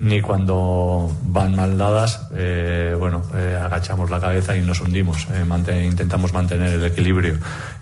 ni 0.00 0.20
cuando 0.20 1.10
van 1.22 1.56
mal 1.56 1.76
dadas, 1.76 2.28
eh, 2.36 2.94
bueno, 2.98 3.22
eh, 3.34 3.58
agachamos 3.60 4.10
la 4.10 4.20
cabeza 4.20 4.56
y 4.56 4.60
nos 4.60 4.80
hundimos, 4.80 5.26
intentamos 5.82 6.32
mantener 6.32 6.74
el 6.74 6.84
equilibrio. 6.84 7.38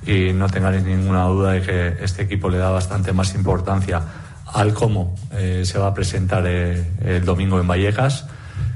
Y 0.06 0.32
no 0.32 0.48
tengáis 0.48 0.82
ninguna 0.82 1.24
duda 1.24 1.52
de 1.52 1.62
que 1.62 1.96
este 2.02 2.22
equipo 2.22 2.48
le 2.48 2.58
da 2.58 2.70
bastante 2.70 3.12
más 3.12 3.34
importancia 3.34 4.00
al 4.46 4.72
cómo 4.72 5.14
se 5.30 5.78
va 5.78 5.88
a 5.88 5.94
presentar 5.94 6.46
el 6.46 7.24
domingo 7.24 7.60
en 7.60 7.66
Vallecas, 7.66 8.26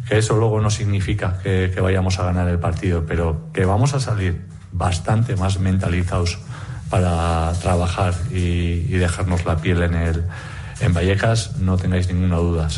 que 0.07 0.19
eso 0.19 0.37
luego 0.37 0.61
no 0.61 0.69
significa 0.69 1.39
que 1.43 1.81
vayamos 1.81 2.19
a 2.19 2.25
ganar 2.25 2.49
el 2.49 2.59
partido, 2.59 3.07
pero 3.07 3.49
que 3.55 3.65
vamos 3.65 3.95
a 3.95 4.01
salir 4.01 4.50
bastante 4.73 5.37
más 5.37 5.59
mentalizados 5.59 6.39
para 6.91 7.53
trabajar 7.63 8.15
y, 8.31 8.81
dejarnos 8.99 9.45
la 9.45 9.57
piel 9.57 9.83
en, 9.83 9.95
el, 9.95 10.25
en 10.81 10.93
Vallecas, 10.93 11.57
no 11.59 11.77
tengáis 11.79 12.09
ninguna 12.09 12.37
duda. 12.37 12.69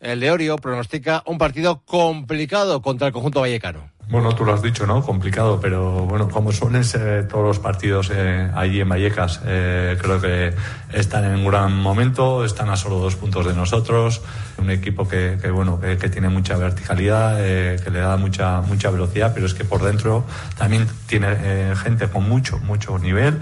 El 0.00 0.20
de 0.20 0.30
Orio 0.30 0.56
pronostica 0.56 1.22
un 1.26 1.38
partido 1.38 1.82
complicado 1.84 2.82
contra 2.82 3.06
el 3.06 3.12
conjunto 3.12 3.40
vallecano. 3.40 3.90
Bueno, 4.10 4.34
tú 4.34 4.44
lo 4.44 4.52
has 4.52 4.60
dicho, 4.60 4.88
¿no? 4.88 5.02
Complicado, 5.02 5.60
pero 5.60 6.04
bueno, 6.04 6.28
como 6.28 6.50
suelen 6.50 6.82
ser 6.82 7.28
todos 7.28 7.46
los 7.46 7.58
partidos 7.60 8.10
eh, 8.12 8.50
allí 8.56 8.80
en 8.80 8.88
Vallecas, 8.88 9.40
eh, 9.46 9.96
creo 10.02 10.20
que 10.20 10.52
están 10.92 11.26
en 11.26 11.36
un 11.36 11.46
gran 11.46 11.76
momento, 11.76 12.44
están 12.44 12.70
a 12.70 12.76
solo 12.76 12.98
dos 12.98 13.14
puntos 13.14 13.46
de 13.46 13.54
nosotros, 13.54 14.20
un 14.58 14.68
equipo 14.68 15.06
que, 15.06 15.36
bueno, 15.54 15.78
que, 15.80 16.08
tiene 16.08 16.28
mucha 16.28 16.56
verticalidad, 16.56 17.36
eh, 17.38 17.80
que 17.84 17.90
le 17.90 18.00
da 18.00 18.16
mucha, 18.16 18.60
mucha 18.62 18.90
velocidad, 18.90 19.30
pero 19.32 19.46
es 19.46 19.54
que 19.54 19.64
por 19.64 19.80
dentro 19.80 20.24
también 20.58 20.88
tiene 21.06 21.76
gente 21.76 22.08
con 22.08 22.28
mucho, 22.28 22.58
mucho 22.58 22.98
nivel. 22.98 23.38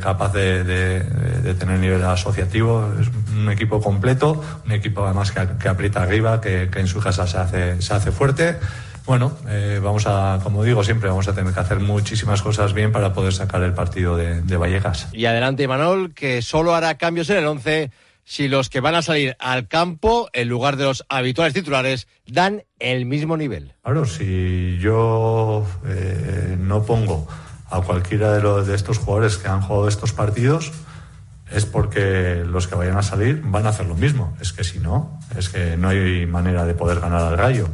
capaz 0.00 0.32
de, 0.32 1.04
tener 1.58 1.80
nivel 1.80 2.04
asociativo. 2.04 2.88
Es 3.00 3.08
un 3.32 3.50
equipo 3.50 3.80
completo, 3.80 4.40
un 4.64 4.72
equipo 4.72 5.04
además 5.04 5.32
que, 5.32 5.40
que 5.60 5.68
aprieta 5.68 6.02
arriba, 6.02 6.40
que, 6.40 6.70
en 6.72 6.86
su 6.86 7.00
casa 7.00 7.26
se 7.26 7.38
hace, 7.38 7.82
se 7.82 7.94
hace 7.94 8.12
fuerte 8.12 8.58
bueno, 9.10 9.32
eh, 9.48 9.80
vamos 9.82 10.06
a, 10.06 10.38
como 10.40 10.62
digo 10.62 10.84
siempre, 10.84 11.08
vamos 11.08 11.26
a 11.26 11.34
tener 11.34 11.52
que 11.52 11.58
hacer 11.58 11.80
muchísimas 11.80 12.42
cosas 12.42 12.74
bien 12.74 12.92
para 12.92 13.12
poder 13.12 13.32
sacar 13.32 13.60
el 13.64 13.72
partido 13.72 14.16
de, 14.16 14.56
Vallecas. 14.56 15.08
Y 15.12 15.24
adelante, 15.24 15.66
Manol, 15.66 16.14
que 16.14 16.42
solo 16.42 16.76
hará 16.76 16.96
cambios 16.96 17.28
en 17.30 17.38
el 17.38 17.46
11 17.48 17.90
si 18.22 18.46
los 18.46 18.70
que 18.70 18.78
van 18.78 18.94
a 18.94 19.02
salir 19.02 19.36
al 19.40 19.66
campo, 19.66 20.28
en 20.32 20.48
lugar 20.48 20.76
de 20.76 20.84
los 20.84 21.04
habituales 21.08 21.54
titulares, 21.54 22.06
dan 22.28 22.62
el 22.78 23.04
mismo 23.04 23.36
nivel. 23.36 23.74
Claro, 23.82 24.04
si 24.04 24.78
yo 24.78 25.66
eh, 25.88 26.56
no 26.60 26.84
pongo 26.84 27.26
a 27.68 27.80
cualquiera 27.80 28.32
de, 28.32 28.40
los, 28.40 28.68
de 28.68 28.76
estos 28.76 28.98
jugadores 28.98 29.38
que 29.38 29.48
han 29.48 29.62
jugado 29.62 29.88
estos 29.88 30.12
partidos, 30.12 30.70
es 31.50 31.66
porque 31.66 32.44
los 32.46 32.68
que 32.68 32.76
vayan 32.76 32.96
a 32.96 33.02
salir 33.02 33.42
van 33.44 33.66
a 33.66 33.70
hacer 33.70 33.86
lo 33.86 33.96
mismo. 33.96 34.36
Es 34.40 34.52
que 34.52 34.62
si 34.62 34.78
no, 34.78 35.18
es 35.36 35.48
que 35.48 35.76
no 35.76 35.88
hay 35.88 36.26
manera 36.26 36.64
de 36.64 36.74
poder 36.74 37.00
ganar 37.00 37.22
al 37.22 37.36
gallo. 37.36 37.68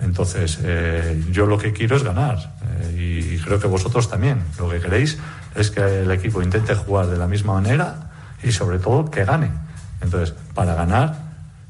Entonces, 0.00 0.58
eh, 0.62 1.22
yo 1.30 1.46
lo 1.46 1.58
que 1.58 1.72
quiero 1.72 1.96
es 1.96 2.02
ganar 2.02 2.54
eh, 2.62 3.34
y 3.34 3.38
creo 3.38 3.60
que 3.60 3.66
vosotros 3.66 4.08
también. 4.08 4.42
Lo 4.58 4.68
que 4.68 4.80
queréis 4.80 5.18
es 5.54 5.70
que 5.70 6.00
el 6.00 6.10
equipo 6.10 6.42
intente 6.42 6.74
jugar 6.74 7.06
de 7.06 7.16
la 7.16 7.28
misma 7.28 7.54
manera 7.54 8.10
y 8.42 8.52
sobre 8.52 8.78
todo 8.78 9.10
que 9.10 9.24
gane. 9.24 9.50
Entonces, 10.00 10.34
para 10.54 10.74
ganar, 10.74 11.16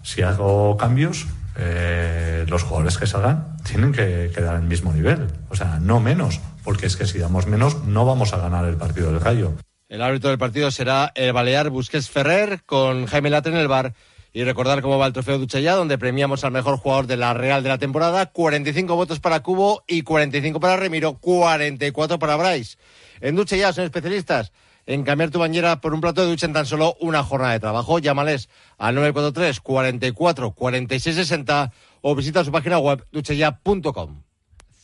si 0.03 0.23
hago 0.23 0.77
cambios, 0.77 1.27
eh, 1.57 2.45
los 2.49 2.63
jugadores 2.65 2.99
que 2.99 3.07
salgan 3.07 3.57
tienen 3.63 3.93
que 3.93 4.31
quedar 4.35 4.57
al 4.57 4.63
mismo 4.63 4.93
nivel. 4.93 5.29
O 5.51 5.57
sea, 5.57 5.79
no 5.81 6.01
menos, 6.01 6.41
porque 6.65 6.87
es 6.87 6.97
que 6.97 7.07
si 7.07 7.19
damos 7.19 7.47
menos 7.47 7.85
no 7.85 8.05
vamos 8.05 8.33
a 8.33 8.39
ganar 8.39 8.65
el 8.65 8.77
partido 8.77 9.13
del 9.13 9.21
gallo. 9.21 9.55
El 9.89 10.03
árbitro 10.03 10.31
del 10.31 10.39
partido 10.39 10.71
será 10.71 11.13
el 11.15 11.33
Balear 11.33 11.71
Busquets 11.71 12.11
Ferrer 12.11 12.63
con 12.65 13.07
Jaime 13.07 13.31
Latre 13.31 13.53
en 13.53 13.59
el 13.59 13.69
bar. 13.69 13.95
Y 14.37 14.43
recordar 14.43 14.83
cómo 14.83 14.99
va 14.99 15.07
el 15.07 15.13
trofeo 15.13 15.39
Duchaya, 15.39 15.77
donde 15.77 15.97
premiamos 15.97 16.43
al 16.43 16.51
mejor 16.51 16.77
jugador 16.77 17.07
de 17.07 17.17
la 17.17 17.35
Real 17.35 17.63
de 17.63 17.69
la 17.69 17.79
temporada. 17.79 18.27
45 18.27 18.97
votos 18.97 19.21
para 19.21 19.45
Cubo 19.45 19.85
y 19.87 20.03
45 20.03 20.59
para 20.59 20.77
Remiro, 20.77 21.15
44 21.21 22.19
para 22.19 22.35
Bryce. 22.35 22.77
En 23.21 23.37
Duchaya 23.37 23.73
son 23.73 23.85
especialistas 23.85 24.51
en 24.87 25.05
cambiar 25.05 25.31
tu 25.31 25.39
bañera 25.39 25.81
por 25.81 25.95
un 25.95 26.01
plato 26.01 26.23
de 26.23 26.27
ducha 26.27 26.47
en 26.47 26.53
tan 26.53 26.67
solo 26.67 26.97
una 27.01 27.23
jornada 27.23 27.53
de 27.53 27.61
trabajo. 27.61 28.01
Llámales 28.01 28.49
al 28.77 28.97
943 28.97 29.61
44 29.61 30.51
46 30.51 31.15
60 31.15 31.73
o 32.03 32.15
visita 32.17 32.45
su 32.45 32.51
página 32.51 32.81
web 32.81 33.07
duchaya.com. 33.13 34.21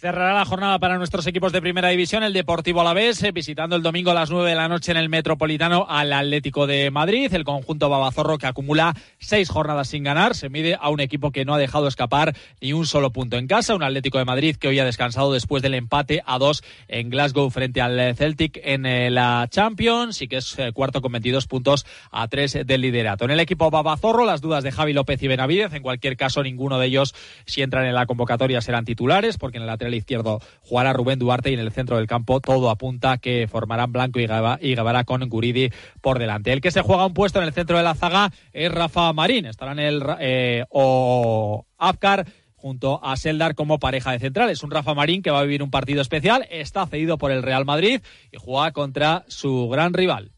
Cerrará 0.00 0.33
la 0.33 0.47
jornada 0.47 0.78
para 0.78 0.97
nuestros 0.97 1.26
equipos 1.26 1.52
de 1.52 1.61
primera 1.61 1.90
división 1.90 2.23
el 2.23 2.33
Deportivo 2.33 2.80
Alavés, 2.80 3.23
eh, 3.23 3.33
visitando 3.33 3.76
el 3.76 3.83
domingo 3.83 4.12
a 4.12 4.14
las 4.14 4.30
9 4.30 4.49
de 4.49 4.57
la 4.57 4.66
noche 4.66 4.92
en 4.92 4.97
el 4.97 5.11
Metropolitano 5.11 5.85
al 5.87 6.11
Atlético 6.14 6.66
de 6.66 6.90
Madrid. 6.90 7.30
El 7.35 7.45
conjunto 7.45 7.90
Babazorro 7.90 8.38
que 8.38 8.47
acumula 8.47 8.95
seis 9.19 9.50
jornadas 9.50 9.88
sin 9.88 10.02
ganar 10.02 10.35
se 10.35 10.49
mide 10.49 10.78
a 10.80 10.88
un 10.88 11.00
equipo 11.00 11.33
que 11.33 11.45
no 11.45 11.52
ha 11.52 11.59
dejado 11.59 11.87
escapar 11.87 12.35
ni 12.62 12.73
un 12.73 12.87
solo 12.87 13.11
punto 13.11 13.37
en 13.37 13.47
casa. 13.47 13.75
Un 13.75 13.83
Atlético 13.83 14.16
de 14.16 14.25
Madrid 14.25 14.57
que 14.57 14.69
hoy 14.69 14.78
ha 14.78 14.87
descansado 14.87 15.35
después 15.35 15.62
del 15.62 15.75
empate 15.75 16.23
a 16.25 16.38
dos 16.38 16.64
en 16.88 17.11
Glasgow 17.11 17.50
frente 17.50 17.83
al 17.83 18.16
Celtic 18.16 18.59
en 18.64 18.87
eh, 18.87 19.11
la 19.11 19.49
Champions 19.50 20.23
y 20.23 20.28
que 20.28 20.38
es 20.38 20.59
eh, 20.59 20.73
cuarto 20.73 21.02
con 21.02 21.12
22 21.12 21.47
puntos 21.47 21.85
a 22.11 22.26
tres 22.26 22.59
del 22.64 22.80
liderato. 22.80 23.26
En 23.26 23.33
el 23.33 23.40
equipo 23.40 23.71
Babazorro 23.71 24.25
las 24.25 24.40
dudas 24.40 24.64
de 24.64 24.73
Javi 24.73 24.95
López 24.95 25.23
y 25.23 25.28
Benavidez. 25.28 25.75
En 25.75 25.83
cualquier 25.83 26.16
caso, 26.16 26.42
ninguno 26.42 26.78
de 26.78 26.87
ellos, 26.87 27.14
si 27.45 27.61
entran 27.61 27.85
en 27.85 27.95
la 27.95 28.07
convocatoria, 28.07 28.62
serán 28.62 28.87
titulares 28.87 29.37
porque 29.37 29.59
en 29.59 29.64
el 29.64 29.89
lateral 29.90 29.94
izquierdo 29.94 30.40
jugará 30.62 30.92
Rubén 30.92 31.18
Duarte 31.18 31.50
y 31.50 31.54
en 31.54 31.61
el 31.61 31.73
centro 31.73 31.97
del 31.97 32.06
campo 32.06 32.40
todo 32.40 32.70
apunta 32.70 33.18
que 33.18 33.49
formarán 33.49 33.92
Blanco 33.92 34.20
y, 34.20 34.26
Gavara 34.26 35.04
con 35.04 35.28
Guridi 35.28 35.70
por 36.00 36.18
delante. 36.18 36.52
El 36.52 36.61
que 36.61 36.70
se 36.70 36.82
juega 36.82 37.06
un 37.06 37.14
puesto 37.14 37.40
en 37.40 37.47
el 37.47 37.52
centro 37.52 37.76
de 37.76 37.85
la 37.85 37.94
zaga 37.94 38.32
es 38.52 38.73
Rafa 38.73 39.12
Marín. 39.12 39.47
Estará 39.47 39.73
en 39.73 39.78
el 39.80 40.02
eh, 40.20 40.64
o 40.70 41.66
junto 42.54 43.00
a 43.02 43.16
Seldar 43.16 43.54
como 43.54 43.78
pareja 43.78 44.12
de 44.12 44.18
centrales. 44.18 44.62
Un 44.62 44.70
Rafa 44.70 44.94
Marín 44.94 45.23
que 45.23 45.30
va 45.30 45.40
a 45.40 45.44
vivir 45.44 45.62
un 45.62 45.70
partido 45.70 46.02
especial, 46.02 46.47
está 46.50 46.87
cedido 46.87 47.16
por 47.16 47.30
el 47.30 47.42
Real 47.42 47.64
Madrid 47.64 48.02
y 48.30 48.37
juega 48.37 48.73
contra 48.73 49.25
su 49.28 49.68
gran 49.68 49.94
rival. 49.94 50.32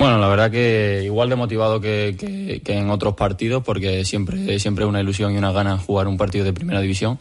Bueno, 0.00 0.16
la 0.16 0.28
verdad 0.28 0.50
que 0.50 1.02
igual 1.04 1.28
de 1.28 1.36
motivado 1.36 1.78
que, 1.78 2.62
en 2.64 2.88
otros 2.88 3.12
partidos, 3.16 3.62
porque 3.62 4.02
siempre, 4.06 4.58
siempre 4.58 4.86
es 4.86 4.88
una 4.88 5.02
ilusión 5.02 5.34
y 5.34 5.36
una 5.36 5.52
gana 5.52 5.76
jugar 5.76 6.08
un 6.08 6.16
partido 6.16 6.42
de 6.42 6.54
primera 6.54 6.80
división. 6.80 7.18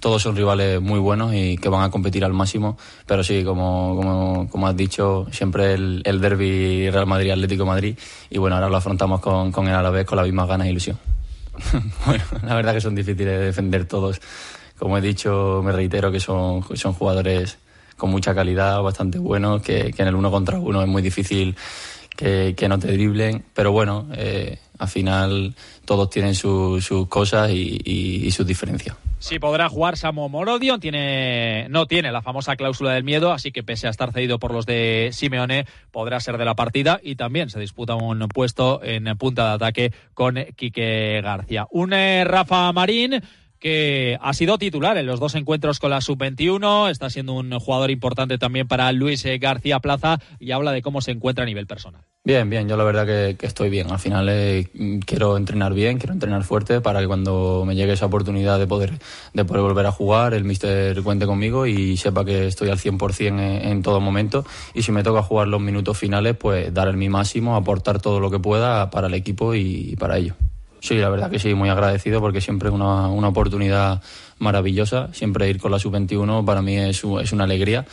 Todos 0.00 0.22
son 0.22 0.34
rivales 0.34 0.80
muy 0.80 0.98
buenos 0.98 1.34
y 1.34 1.58
que 1.58 1.68
van 1.68 1.82
a 1.82 1.90
competir 1.90 2.24
al 2.24 2.32
máximo, 2.32 2.78
pero 3.04 3.22
sí, 3.22 3.44
como, 3.44 4.48
como, 4.50 4.66
has 4.66 4.74
dicho, 4.74 5.26
siempre 5.30 5.74
el, 5.74 6.00
el 6.06 6.22
derby 6.22 6.88
Real 6.88 7.06
Madrid-Atlético 7.06 7.66
Madrid 7.66 7.98
y 8.30 8.38
bueno, 8.38 8.56
ahora 8.56 8.70
lo 8.70 8.78
afrontamos 8.78 9.20
con, 9.20 9.52
con 9.52 9.68
el 9.68 9.74
Alavés 9.74 10.06
con 10.06 10.16
la 10.16 10.22
misma 10.22 10.46
ganas 10.46 10.68
e 10.68 10.70
ilusión. 10.70 10.98
bueno, 12.06 12.24
la 12.46 12.54
verdad 12.54 12.72
que 12.72 12.80
son 12.80 12.94
difíciles 12.94 13.38
de 13.40 13.44
defender 13.44 13.84
todos. 13.84 14.22
Como 14.78 14.96
he 14.96 15.02
dicho, 15.02 15.60
me 15.62 15.70
reitero 15.70 16.10
que 16.10 16.18
son, 16.18 16.64
son 16.78 16.94
jugadores 16.94 17.58
con 17.98 18.10
mucha 18.10 18.34
calidad, 18.34 18.80
bastante 18.80 19.18
buenos, 19.18 19.60
que, 19.60 19.92
que 19.92 20.00
en 20.00 20.08
el 20.08 20.14
uno 20.14 20.30
contra 20.30 20.58
uno 20.58 20.80
es 20.80 20.88
muy 20.88 21.02
difícil 21.02 21.54
que, 22.16 22.66
no 22.68 22.78
te 22.78 22.92
driblen, 22.92 23.44
pero 23.54 23.72
bueno, 23.72 24.08
eh, 24.14 24.58
al 24.78 24.88
final 24.88 25.54
todos 25.84 26.10
tienen 26.10 26.34
sus 26.34 27.08
cosas 27.08 27.50
y, 27.50 28.30
sus 28.30 28.46
diferencias. 28.46 28.96
Sí, 29.18 29.38
podrá 29.38 29.68
jugar 29.68 29.96
Samo 29.96 30.28
Morodion, 30.28 30.80
no 31.70 31.86
tiene 31.86 32.10
la 32.10 32.22
famosa 32.22 32.56
cláusula 32.56 32.94
del 32.94 33.04
miedo, 33.04 33.32
así 33.32 33.52
que 33.52 33.62
pese 33.62 33.86
a 33.86 33.90
estar 33.90 34.12
cedido 34.12 34.40
por 34.40 34.52
los 34.52 34.66
de 34.66 35.10
Simeone, 35.12 35.64
podrá 35.92 36.18
ser 36.18 36.38
de 36.38 36.44
la 36.44 36.56
partida 36.56 36.98
y 37.00 37.14
también 37.14 37.48
se 37.48 37.60
disputa 37.60 37.94
un 37.94 38.26
puesto 38.28 38.80
en 38.82 39.04
punta 39.16 39.50
de 39.50 39.54
ataque 39.54 39.92
con 40.14 40.34
Quique 40.56 41.20
García. 41.22 41.68
Un 41.70 41.92
eh, 41.92 42.24
Rafa 42.24 42.72
Marín 42.72 43.22
que 43.62 44.18
ha 44.20 44.34
sido 44.34 44.58
titular 44.58 44.98
en 44.98 45.06
los 45.06 45.20
dos 45.20 45.36
encuentros 45.36 45.78
con 45.78 45.90
la 45.90 46.00
sub-21, 46.00 46.90
está 46.90 47.08
siendo 47.10 47.34
un 47.34 47.56
jugador 47.60 47.92
importante 47.92 48.36
también 48.36 48.66
para 48.66 48.90
Luis 48.90 49.24
eh, 49.24 49.38
García 49.38 49.78
Plaza 49.78 50.18
y 50.40 50.50
habla 50.50 50.72
de 50.72 50.82
cómo 50.82 51.00
se 51.00 51.12
encuentra 51.12 51.44
a 51.44 51.46
nivel 51.46 51.68
personal. 51.68 52.02
Bien, 52.24 52.50
bien, 52.50 52.68
yo 52.68 52.76
la 52.76 52.82
verdad 52.82 53.06
que, 53.06 53.46
estoy 53.46 53.70
bien. 53.70 53.90
Al 53.92 54.00
final 54.00 54.28
eh, 54.28 54.68
quiero 55.06 55.36
entrenar 55.36 55.74
bien, 55.74 55.98
quiero 55.98 56.12
entrenar 56.12 56.42
fuerte 56.42 56.80
para 56.80 57.00
que 57.00 57.06
cuando 57.06 57.64
me 57.64 57.76
llegue 57.76 57.92
esa 57.92 58.06
oportunidad 58.06 58.58
de 58.58 58.66
poder, 58.66 58.98
de 59.32 59.44
poder 59.44 59.62
volver 59.62 59.86
a 59.86 59.92
jugar, 59.92 60.34
el 60.34 60.42
míster 60.42 61.00
cuente 61.02 61.26
conmigo 61.26 61.64
y 61.64 61.96
sepa 61.96 62.24
que 62.24 62.48
estoy 62.48 62.68
al 62.68 62.78
100% 62.78 63.26
en, 63.28 63.38
en 63.38 63.82
todo 63.82 64.00
momento. 64.00 64.44
Y 64.74 64.82
si 64.82 64.90
me 64.90 65.04
toca 65.04 65.22
jugar 65.22 65.46
los 65.46 65.60
minutos 65.60 65.96
finales, 65.96 66.36
pues 66.36 66.74
dar 66.74 66.88
el 66.88 66.96
mi 66.96 67.08
máximo, 67.08 67.54
aportar 67.54 68.00
todo 68.00 68.18
lo 68.18 68.28
que 68.28 68.40
pueda 68.40 68.90
para 68.90 69.06
el 69.06 69.14
equipo 69.14 69.54
y 69.54 69.94
para 69.96 70.18
ello. 70.18 70.34
Sí, 70.82 70.96
la 70.96 71.10
verdad 71.10 71.30
que 71.30 71.38
sí, 71.38 71.54
muy 71.54 71.68
agradecido 71.68 72.20
porque 72.20 72.40
siempre 72.40 72.68
es 72.68 72.74
una, 72.74 73.06
una 73.06 73.28
oportunidad 73.28 74.02
maravillosa. 74.40 75.14
Siempre 75.14 75.48
ir 75.48 75.60
con 75.60 75.70
la 75.70 75.78
sub-21 75.78 76.44
para 76.44 76.60
mí 76.60 76.76
es, 76.76 77.04
es 77.04 77.32
una 77.32 77.44
alegría. 77.44 77.86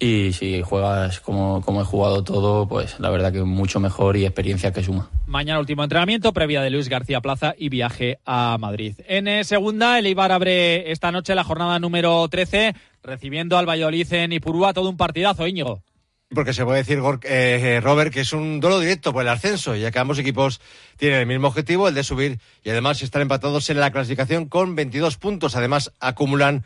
Y 0.00 0.32
si 0.32 0.60
juegas 0.60 1.20
como, 1.20 1.62
como 1.62 1.82
he 1.82 1.84
jugado 1.84 2.24
todo, 2.24 2.66
pues 2.66 2.98
la 2.98 3.10
verdad 3.10 3.32
que 3.32 3.44
mucho 3.44 3.78
mejor 3.78 4.16
y 4.16 4.26
experiencia 4.26 4.72
que 4.72 4.82
suma. 4.82 5.08
Mañana 5.28 5.60
último 5.60 5.84
entrenamiento, 5.84 6.32
previa 6.32 6.62
de 6.62 6.70
Luis 6.70 6.88
García 6.88 7.20
Plaza 7.20 7.54
y 7.56 7.68
viaje 7.68 8.18
a 8.26 8.58
Madrid. 8.58 8.94
En 9.06 9.28
eh, 9.28 9.44
segunda, 9.44 9.96
el 10.00 10.08
Ibar 10.08 10.32
abre 10.32 10.90
esta 10.90 11.12
noche 11.12 11.36
la 11.36 11.44
jornada 11.44 11.78
número 11.78 12.26
13, 12.28 12.74
recibiendo 13.04 13.56
al 13.56 13.68
Valladolid 13.68 14.12
en 14.12 14.32
Ipurúa, 14.32 14.74
todo 14.74 14.90
un 14.90 14.96
partidazo, 14.96 15.46
Íñigo. 15.46 15.80
Porque 16.34 16.52
se 16.52 16.64
puede 16.64 16.78
decir, 16.78 17.00
eh, 17.22 17.80
Robert, 17.82 18.12
que 18.12 18.20
es 18.20 18.32
un 18.32 18.58
duelo 18.58 18.80
directo 18.80 19.12
por 19.12 19.22
el 19.22 19.28
ascenso, 19.28 19.76
ya 19.76 19.92
que 19.92 20.00
ambos 20.00 20.18
equipos 20.18 20.60
tienen 20.96 21.20
el 21.20 21.26
mismo 21.26 21.46
objetivo, 21.46 21.86
el 21.86 21.94
de 21.94 22.02
subir, 22.02 22.40
y 22.64 22.70
además 22.70 23.00
están 23.00 23.22
empatados 23.22 23.70
en 23.70 23.78
la 23.78 23.92
clasificación 23.92 24.46
con 24.46 24.74
22 24.74 25.18
puntos. 25.18 25.54
Además, 25.54 25.92
acumulan 26.00 26.64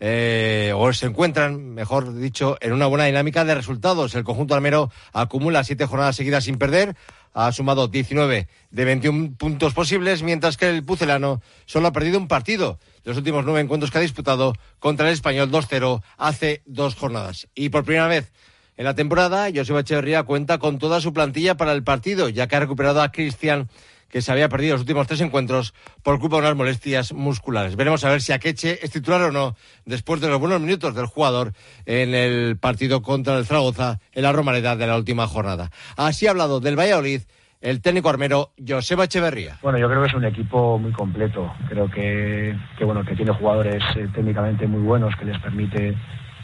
eh, 0.00 0.72
o 0.74 0.90
se 0.94 1.06
encuentran, 1.06 1.74
mejor 1.74 2.14
dicho, 2.14 2.56
en 2.62 2.72
una 2.72 2.86
buena 2.86 3.04
dinámica 3.04 3.44
de 3.44 3.54
resultados. 3.54 4.14
El 4.14 4.24
conjunto 4.24 4.54
almero 4.54 4.90
acumula 5.12 5.62
siete 5.62 5.84
jornadas 5.84 6.16
seguidas 6.16 6.44
sin 6.44 6.56
perder, 6.56 6.96
ha 7.34 7.52
sumado 7.52 7.88
19 7.88 8.48
de 8.70 8.84
21 8.84 9.36
puntos 9.36 9.74
posibles, 9.74 10.22
mientras 10.22 10.56
que 10.56 10.70
el 10.70 10.84
pucelano 10.84 11.42
solo 11.66 11.88
ha 11.88 11.92
perdido 11.92 12.18
un 12.18 12.28
partido. 12.28 12.78
Los 13.04 13.18
últimos 13.18 13.44
nueve 13.44 13.60
encuentros 13.60 13.90
que 13.90 13.98
ha 13.98 14.00
disputado 14.00 14.54
contra 14.78 15.06
el 15.06 15.12
español 15.12 15.50
2-0 15.50 16.02
hace 16.16 16.62
dos 16.64 16.94
jornadas. 16.94 17.46
Y 17.54 17.68
por 17.68 17.84
primera 17.84 18.08
vez 18.08 18.32
en 18.82 18.86
la 18.86 18.96
temporada, 18.96 19.46
Joseba 19.54 19.78
Echeverría 19.78 20.24
cuenta 20.24 20.58
con 20.58 20.80
toda 20.80 21.00
su 21.00 21.12
plantilla 21.12 21.56
para 21.56 21.72
el 21.72 21.84
partido, 21.84 22.28
ya 22.28 22.48
que 22.48 22.56
ha 22.56 22.58
recuperado 22.58 23.00
a 23.00 23.12
Cristian, 23.12 23.68
que 24.08 24.20
se 24.22 24.32
había 24.32 24.48
perdido 24.48 24.72
los 24.74 24.80
últimos 24.80 25.06
tres 25.06 25.20
encuentros 25.20 25.72
por 26.02 26.18
culpa 26.18 26.38
de 26.38 26.42
unas 26.42 26.56
molestias 26.56 27.12
musculares. 27.12 27.76
Veremos 27.76 28.02
a 28.02 28.10
ver 28.10 28.20
si 28.20 28.32
Akeche 28.32 28.84
es 28.84 28.90
titular 28.90 29.22
o 29.22 29.30
no 29.30 29.54
después 29.84 30.20
de 30.20 30.28
los 30.28 30.40
buenos 30.40 30.60
minutos 30.60 30.96
del 30.96 31.06
jugador 31.06 31.52
en 31.86 32.12
el 32.12 32.56
partido 32.56 33.02
contra 33.02 33.38
el 33.38 33.46
Zaragoza 33.46 34.00
en 34.10 34.24
la 34.24 34.32
Romareda 34.32 34.74
de 34.74 34.88
la 34.88 34.96
última 34.96 35.28
jornada. 35.28 35.70
Así 35.96 36.26
ha 36.26 36.30
hablado 36.30 36.58
del 36.58 36.76
Valladolid 36.76 37.22
el 37.60 37.82
técnico 37.82 38.10
armero 38.10 38.50
Joseba 38.66 39.04
Echeverría. 39.04 39.58
Bueno, 39.62 39.78
yo 39.78 39.88
creo 39.88 40.02
que 40.02 40.08
es 40.08 40.14
un 40.14 40.24
equipo 40.24 40.76
muy 40.76 40.90
completo. 40.90 41.54
Creo 41.68 41.88
que, 41.88 42.52
bueno, 42.84 43.04
que 43.04 43.14
tiene 43.14 43.32
jugadores 43.32 43.80
eh, 43.94 44.08
técnicamente 44.12 44.66
muy 44.66 44.80
buenos 44.80 45.14
que 45.14 45.26
les 45.26 45.40
permite 45.40 45.96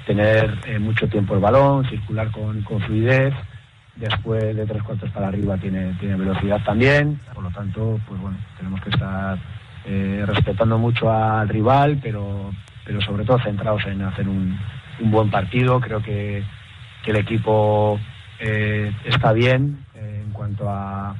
tener 0.08 0.58
eh, 0.66 0.78
mucho 0.78 1.06
tiempo 1.06 1.34
el 1.34 1.40
balón, 1.40 1.86
circular 1.88 2.30
con, 2.32 2.64
fluidez. 2.64 3.34
Después 3.94 4.56
de 4.56 4.64
tres 4.64 4.82
cuartos 4.82 5.10
para 5.10 5.28
arriba 5.28 5.58
tiene, 5.58 5.92
tiene 6.00 6.16
velocidad 6.16 6.64
también. 6.64 7.20
Por 7.34 7.44
lo 7.44 7.50
tanto, 7.50 8.00
pues 8.08 8.18
bueno, 8.18 8.38
tenemos 8.56 8.80
que 8.80 8.90
estar 8.90 9.38
eh, 9.84 10.24
respetando 10.26 10.78
mucho 10.78 11.12
al 11.12 11.48
rival, 11.48 11.98
pero, 12.02 12.52
pero 12.86 13.02
sobre 13.02 13.24
todo 13.24 13.38
centrados 13.40 13.84
en 13.84 14.00
hacer 14.00 14.26
un, 14.28 14.58
buen 15.00 15.30
partido. 15.30 15.78
Creo 15.80 16.02
que, 16.02 16.42
el 17.06 17.16
equipo 17.16 17.98
eh, 18.38 18.92
está 19.06 19.32
bien 19.32 19.82
en 19.94 20.30
cuanto 20.30 20.68
a, 20.68 21.16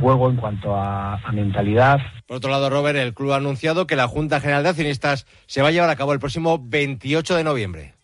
juego, 0.00 0.30
en 0.30 0.36
cuanto 0.36 0.76
a, 0.76 1.14
a, 1.14 1.32
mentalidad. 1.32 2.00
Por 2.26 2.36
otro 2.36 2.48
lado, 2.48 2.70
Robert, 2.70 2.96
el 2.96 3.12
club 3.12 3.32
ha 3.32 3.38
anunciado 3.38 3.88
que 3.88 3.96
la 3.96 4.06
Junta 4.06 4.38
General 4.38 4.62
de 4.62 4.68
Accionistas 4.68 5.26
se 5.46 5.60
va 5.60 5.68
a 5.68 5.72
llevar 5.72 5.90
a 5.90 5.96
cabo 5.96 6.12
el 6.12 6.20
próximo 6.20 6.60
28 6.62 7.34
de 7.34 7.42
noviembre. 7.42 7.94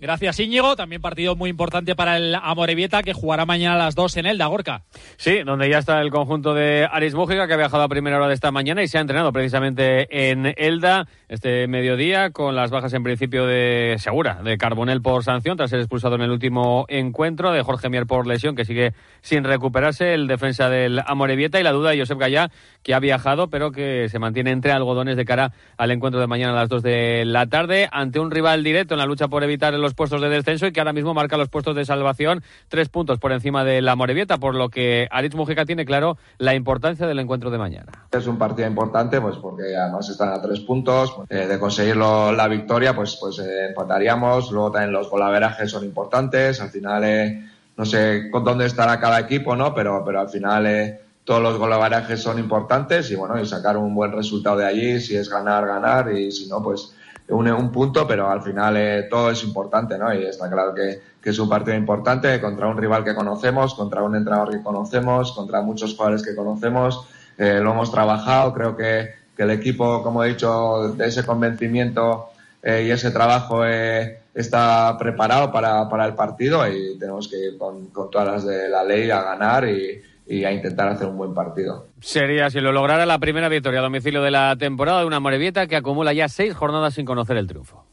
Gracias, 0.00 0.38
Íñigo. 0.40 0.76
También 0.76 1.02
partido 1.02 1.34
muy 1.34 1.50
importante 1.50 1.96
para 1.96 2.16
el 2.16 2.34
Amorebieta 2.34 3.02
que 3.02 3.12
jugará 3.12 3.46
mañana 3.46 3.74
a 3.74 3.78
las 3.78 3.94
2 3.94 4.18
en 4.18 4.26
el 4.26 4.38
Gorka. 4.38 4.82
Sí, 5.16 5.42
donde 5.42 5.68
ya 5.68 5.78
está 5.78 6.00
el 6.00 6.10
conjunto 6.10 6.54
de 6.54 6.88
Aris 6.90 7.14
Mújica 7.14 7.46
que 7.46 7.54
ha 7.54 7.56
viajado 7.56 7.82
a 7.82 7.88
primera 7.88 8.16
hora 8.16 8.28
de 8.28 8.34
esta 8.34 8.52
mañana 8.52 8.82
y 8.82 8.88
se 8.88 8.98
ha 8.98 9.00
entrenado 9.00 9.32
precisamente 9.32 10.30
en 10.30 10.54
Elda 10.56 11.08
este 11.28 11.68
mediodía 11.68 12.30
con 12.30 12.56
las 12.56 12.70
bajas 12.70 12.92
en 12.94 13.02
principio 13.02 13.46
de 13.46 13.96
Segura, 13.98 14.40
de 14.42 14.58
Carbonel 14.58 15.02
por 15.02 15.22
sanción 15.22 15.56
tras 15.56 15.70
ser 15.70 15.78
expulsado 15.78 16.16
en 16.16 16.22
el 16.22 16.30
último 16.30 16.86
encuentro, 16.88 17.52
de 17.52 17.62
Jorge 17.62 17.88
Mier 17.88 18.06
por 18.06 18.26
lesión 18.26 18.56
que 18.56 18.64
sigue 18.64 18.94
sin 19.20 19.44
recuperarse, 19.44 20.14
el 20.14 20.26
defensa 20.26 20.68
del 20.68 21.00
Amorebieta 21.06 21.60
y 21.60 21.62
la 21.62 21.72
duda 21.72 21.90
de 21.90 21.98
Josep 21.98 22.18
Gallá 22.18 22.50
que 22.82 22.94
ha 22.94 23.00
viajado 23.00 23.48
pero 23.48 23.70
que 23.70 24.08
se 24.08 24.18
mantiene 24.18 24.50
entre 24.50 24.72
algodones 24.72 25.16
de 25.16 25.24
cara 25.24 25.52
al 25.76 25.90
encuentro 25.90 26.20
de 26.20 26.26
mañana 26.26 26.52
a 26.52 26.56
las 26.56 26.68
2 26.68 26.82
de 26.82 27.24
la 27.24 27.46
tarde 27.46 27.88
ante 27.92 28.18
un 28.18 28.30
rival 28.30 28.64
directo 28.64 28.94
en 28.94 28.98
la 28.98 29.06
lucha 29.06 29.28
por 29.28 29.44
evitar 29.44 29.74
los 29.74 29.94
puestos 29.94 30.20
de 30.20 30.28
descenso 30.28 30.66
y 30.66 30.72
que 30.72 30.80
ahora 30.80 30.92
mismo 30.92 31.14
marca 31.14 31.36
los 31.36 31.48
puestos 31.48 31.76
de 31.76 31.84
salvación 31.84 32.42
tres 32.68 32.88
puntos 32.88 33.18
por 33.18 33.30
encima 33.30 33.64
de 33.64 33.82
la 33.82 33.96
por 34.40 34.54
lo 34.54 34.70
que 34.70 35.06
Aritz 35.10 35.34
Mujica 35.34 35.64
tiene 35.64 35.84
claro 35.84 36.16
la 36.38 36.54
importancia 36.54 37.06
del 37.06 37.18
encuentro 37.18 37.50
de 37.50 37.58
mañana. 37.58 37.92
Es 38.10 38.26
un 38.26 38.38
partido 38.38 38.66
importante 38.66 39.20
pues 39.20 39.36
porque 39.36 39.76
además 39.76 40.08
están 40.08 40.30
a 40.30 40.40
tres 40.40 40.60
puntos, 40.60 41.14
eh, 41.28 41.46
de 41.46 41.58
conseguirlo 41.58 42.32
la 42.32 42.48
victoria 42.48 42.94
pues, 42.94 43.16
pues 43.20 43.38
eh, 43.38 43.68
empataríamos, 43.68 44.50
luego 44.50 44.72
también 44.72 44.92
los 44.92 45.08
golaverajes 45.08 45.70
son 45.70 45.84
importantes, 45.84 46.60
al 46.60 46.70
final 46.70 47.04
eh, 47.04 47.48
no 47.76 47.84
sé 47.84 48.30
con 48.30 48.44
dónde 48.44 48.66
estará 48.66 48.98
cada 49.00 49.20
equipo, 49.20 49.56
¿no? 49.56 49.74
pero, 49.74 50.02
pero 50.04 50.20
al 50.20 50.28
final 50.28 50.98
todos 51.24 51.42
los 51.42 51.58
golaverajes 51.58 52.22
son 52.22 52.38
importantes 52.38 53.10
y 53.10 53.14
bueno, 53.14 53.40
y 53.40 53.46
sacar 53.46 53.76
un 53.76 53.94
buen 53.94 54.12
resultado 54.12 54.56
de 54.56 54.66
allí, 54.66 55.00
si 55.00 55.16
es 55.16 55.28
ganar, 55.28 55.66
ganar 55.66 56.10
y 56.12 56.32
si 56.32 56.48
no, 56.48 56.62
pues 56.62 56.94
un, 57.28 57.50
un 57.50 57.70
punto, 57.70 58.06
pero 58.06 58.30
al 58.30 58.42
final 58.42 58.76
eh, 58.76 59.06
todo 59.10 59.30
es 59.30 59.42
importante, 59.44 59.98
¿no? 59.98 60.12
Y 60.14 60.24
está 60.24 60.50
claro 60.50 60.74
que, 60.74 61.00
que, 61.20 61.30
es 61.30 61.38
un 61.38 61.48
partido 61.48 61.76
importante 61.76 62.40
contra 62.40 62.68
un 62.68 62.76
rival 62.76 63.04
que 63.04 63.14
conocemos, 63.14 63.74
contra 63.74 64.02
un 64.02 64.16
entrenador 64.16 64.50
que 64.50 64.62
conocemos, 64.62 65.32
contra 65.32 65.60
muchos 65.62 65.94
jugadores 65.94 66.22
que 66.22 66.34
conocemos. 66.34 67.06
Eh, 67.36 67.60
lo 67.62 67.72
hemos 67.72 67.92
trabajado, 67.92 68.52
creo 68.54 68.76
que, 68.76 69.17
que, 69.38 69.44
el 69.44 69.50
equipo, 69.52 70.02
como 70.02 70.24
he 70.24 70.30
dicho, 70.30 70.94
de 70.96 71.06
ese 71.06 71.24
convencimiento 71.24 72.30
eh, 72.62 72.84
y 72.86 72.90
ese 72.90 73.12
trabajo 73.12 73.64
eh, 73.64 74.18
está 74.34 74.96
preparado 74.98 75.52
para, 75.52 76.04
el 76.04 76.14
partido 76.14 76.66
y 76.68 76.98
tenemos 76.98 77.28
que 77.28 77.36
ir 77.36 77.58
con, 77.58 77.86
con 77.86 78.10
todas 78.10 78.26
las 78.26 78.44
de 78.44 78.68
la 78.68 78.82
ley 78.82 79.08
a 79.10 79.22
ganar 79.22 79.68
y, 79.68 80.02
y 80.28 80.44
a 80.44 80.52
intentar 80.52 80.88
hacer 80.88 81.06
un 81.06 81.16
buen 81.16 81.32
partido. 81.32 81.86
Sería 82.00 82.50
si 82.50 82.60
lo 82.60 82.72
lograra 82.72 83.06
la 83.06 83.18
primera 83.18 83.48
victoria 83.48 83.80
a 83.80 83.82
domicilio 83.82 84.22
de 84.22 84.30
la 84.30 84.56
temporada 84.56 85.00
de 85.00 85.06
una 85.06 85.20
Morevieta 85.20 85.66
que 85.66 85.76
acumula 85.76 86.12
ya 86.12 86.28
seis 86.28 86.54
jornadas 86.54 86.94
sin 86.94 87.06
conocer 87.06 87.38
el 87.38 87.46
triunfo. 87.46 87.84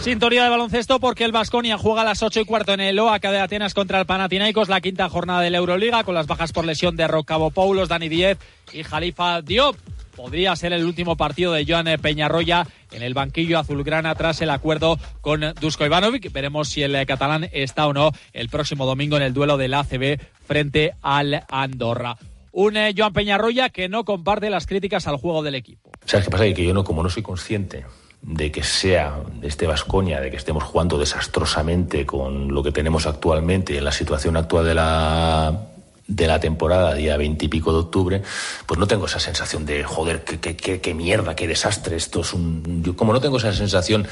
Sintonía 0.00 0.44
de 0.44 0.50
baloncesto 0.50 1.00
porque 1.00 1.24
el 1.24 1.32
Vasconia 1.32 1.76
juega 1.76 2.02
a 2.02 2.04
las 2.04 2.22
ocho 2.22 2.40
y 2.40 2.44
cuarto 2.44 2.72
en 2.72 2.80
el 2.80 2.98
OAK 2.98 3.22
de 3.22 3.40
Atenas 3.40 3.74
contra 3.74 3.98
el 3.98 4.06
Panathinaikos, 4.06 4.68
la 4.68 4.80
quinta 4.80 5.08
jornada 5.08 5.40
de 5.40 5.50
la 5.50 5.58
Euroliga, 5.58 6.04
con 6.04 6.14
las 6.14 6.26
bajas 6.26 6.52
por 6.52 6.64
lesión 6.64 6.96
de 6.96 7.08
Rocabo 7.08 7.50
Poulos, 7.50 7.88
Dani 7.88 8.08
Diez 8.08 8.38
y 8.72 8.84
Jalifa 8.84 9.42
Diop 9.42 9.76
podría 10.16 10.56
ser 10.56 10.72
el 10.72 10.84
último 10.84 11.16
partido 11.16 11.52
de 11.52 11.64
Joan 11.66 11.86
Peñarroya 12.00 12.66
en 12.92 13.02
el 13.02 13.12
banquillo 13.12 13.58
azulgrana 13.58 14.14
tras 14.14 14.40
el 14.40 14.50
acuerdo 14.50 14.98
con 15.20 15.42
Dusko 15.60 15.84
Ivanovic. 15.84 16.32
Veremos 16.32 16.68
si 16.68 16.82
el 16.82 17.06
catalán 17.06 17.48
está 17.52 17.86
o 17.86 17.92
no 17.92 18.12
el 18.32 18.48
próximo 18.48 18.86
domingo 18.86 19.16
en 19.16 19.22
el 19.22 19.34
duelo 19.34 19.56
del 19.56 19.74
ACB 19.74 20.20
frente 20.46 20.94
al 21.02 21.44
Andorra. 21.48 22.16
Un 22.52 22.76
eh, 22.76 22.94
Joan 22.96 23.12
Peñarroya 23.12 23.68
que 23.68 23.88
no 23.88 24.04
comparte 24.04 24.48
las 24.48 24.66
críticas 24.66 25.06
al 25.06 25.16
juego 25.16 25.42
del 25.42 25.54
equipo. 25.54 25.90
¿Sabes 26.04 26.24
qué 26.24 26.30
pasa? 26.30 26.44
Que 26.52 26.64
yo 26.64 26.74
no, 26.74 26.82
como 26.82 27.02
no 27.02 27.10
soy 27.10 27.22
consciente 27.22 27.84
de 28.22 28.50
que 28.50 28.62
sea 28.62 29.20
este 29.42 29.66
Vasconia, 29.66 30.20
de 30.20 30.30
que 30.30 30.36
estemos 30.36 30.64
jugando 30.64 30.98
desastrosamente 30.98 32.04
con 32.04 32.52
lo 32.52 32.62
que 32.62 32.72
tenemos 32.72 33.06
actualmente 33.06 33.76
en 33.76 33.84
la 33.84 33.92
situación 33.92 34.36
actual 34.36 34.64
de 34.66 34.74
la 34.74 35.68
de 36.08 36.26
la 36.26 36.40
temporada, 36.40 36.94
día 36.94 37.18
veintipico 37.18 37.70
de 37.70 37.80
octubre, 37.80 38.22
pues 38.64 38.80
no 38.80 38.86
tengo 38.86 39.04
esa 39.04 39.20
sensación 39.20 39.66
de, 39.66 39.84
joder, 39.84 40.24
qué, 40.24 40.94
mierda, 40.94 41.36
qué 41.36 41.46
desastre, 41.46 41.96
esto 41.96 42.22
es 42.22 42.32
un... 42.32 42.82
Yo 42.82 42.96
como 42.96 43.12
no 43.12 43.20
tengo 43.20 43.36
esa 43.36 43.52
sensación, 43.52 44.08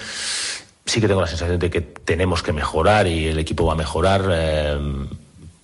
sí 0.85 1.01
que 1.01 1.09
tengo 1.09 1.23
la 1.23 1.27
sensación 1.27 1.59
de 1.59 1.71
que 1.71 1.81
tenemos 1.81 2.43
que 2.43 2.53
mejorar 2.53 3.07
y 3.07 3.29
el 3.29 3.39
equipo 3.39 3.65
va 3.65 3.73
a 3.73 3.77
mejorar, 3.77 4.29
eh, 4.31 4.79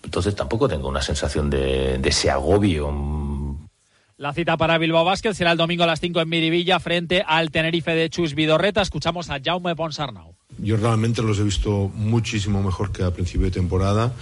entonces 0.02 0.34
tampoco 0.34 0.68
tengo 0.68 0.88
una 0.88 1.02
sensación 1.02 1.50
de, 1.50 1.98
de 1.98 2.08
ese 2.08 2.30
agobio 2.30 2.90
la 4.22 4.32
cita 4.32 4.56
para 4.56 4.78
Bilbao 4.78 5.04
Basket 5.04 5.34
será 5.34 5.50
el 5.50 5.58
domingo 5.58 5.82
a 5.82 5.86
las 5.88 5.98
5 5.98 6.20
en 6.20 6.28
Miribilla 6.28 6.78
frente 6.78 7.24
al 7.26 7.50
Tenerife 7.50 7.90
de 7.90 8.08
Chus 8.08 8.36
Vidorreta. 8.36 8.80
Escuchamos 8.80 9.30
a 9.30 9.40
Jaume 9.44 9.74
Ponsarnau. 9.74 10.36
Yo 10.58 10.76
realmente 10.76 11.22
los 11.22 11.40
he 11.40 11.42
visto 11.42 11.90
muchísimo 11.92 12.62
mejor 12.62 12.92
que 12.92 13.02
a 13.02 13.10
principio 13.10 13.46
de 13.46 13.50
temporada 13.50 14.12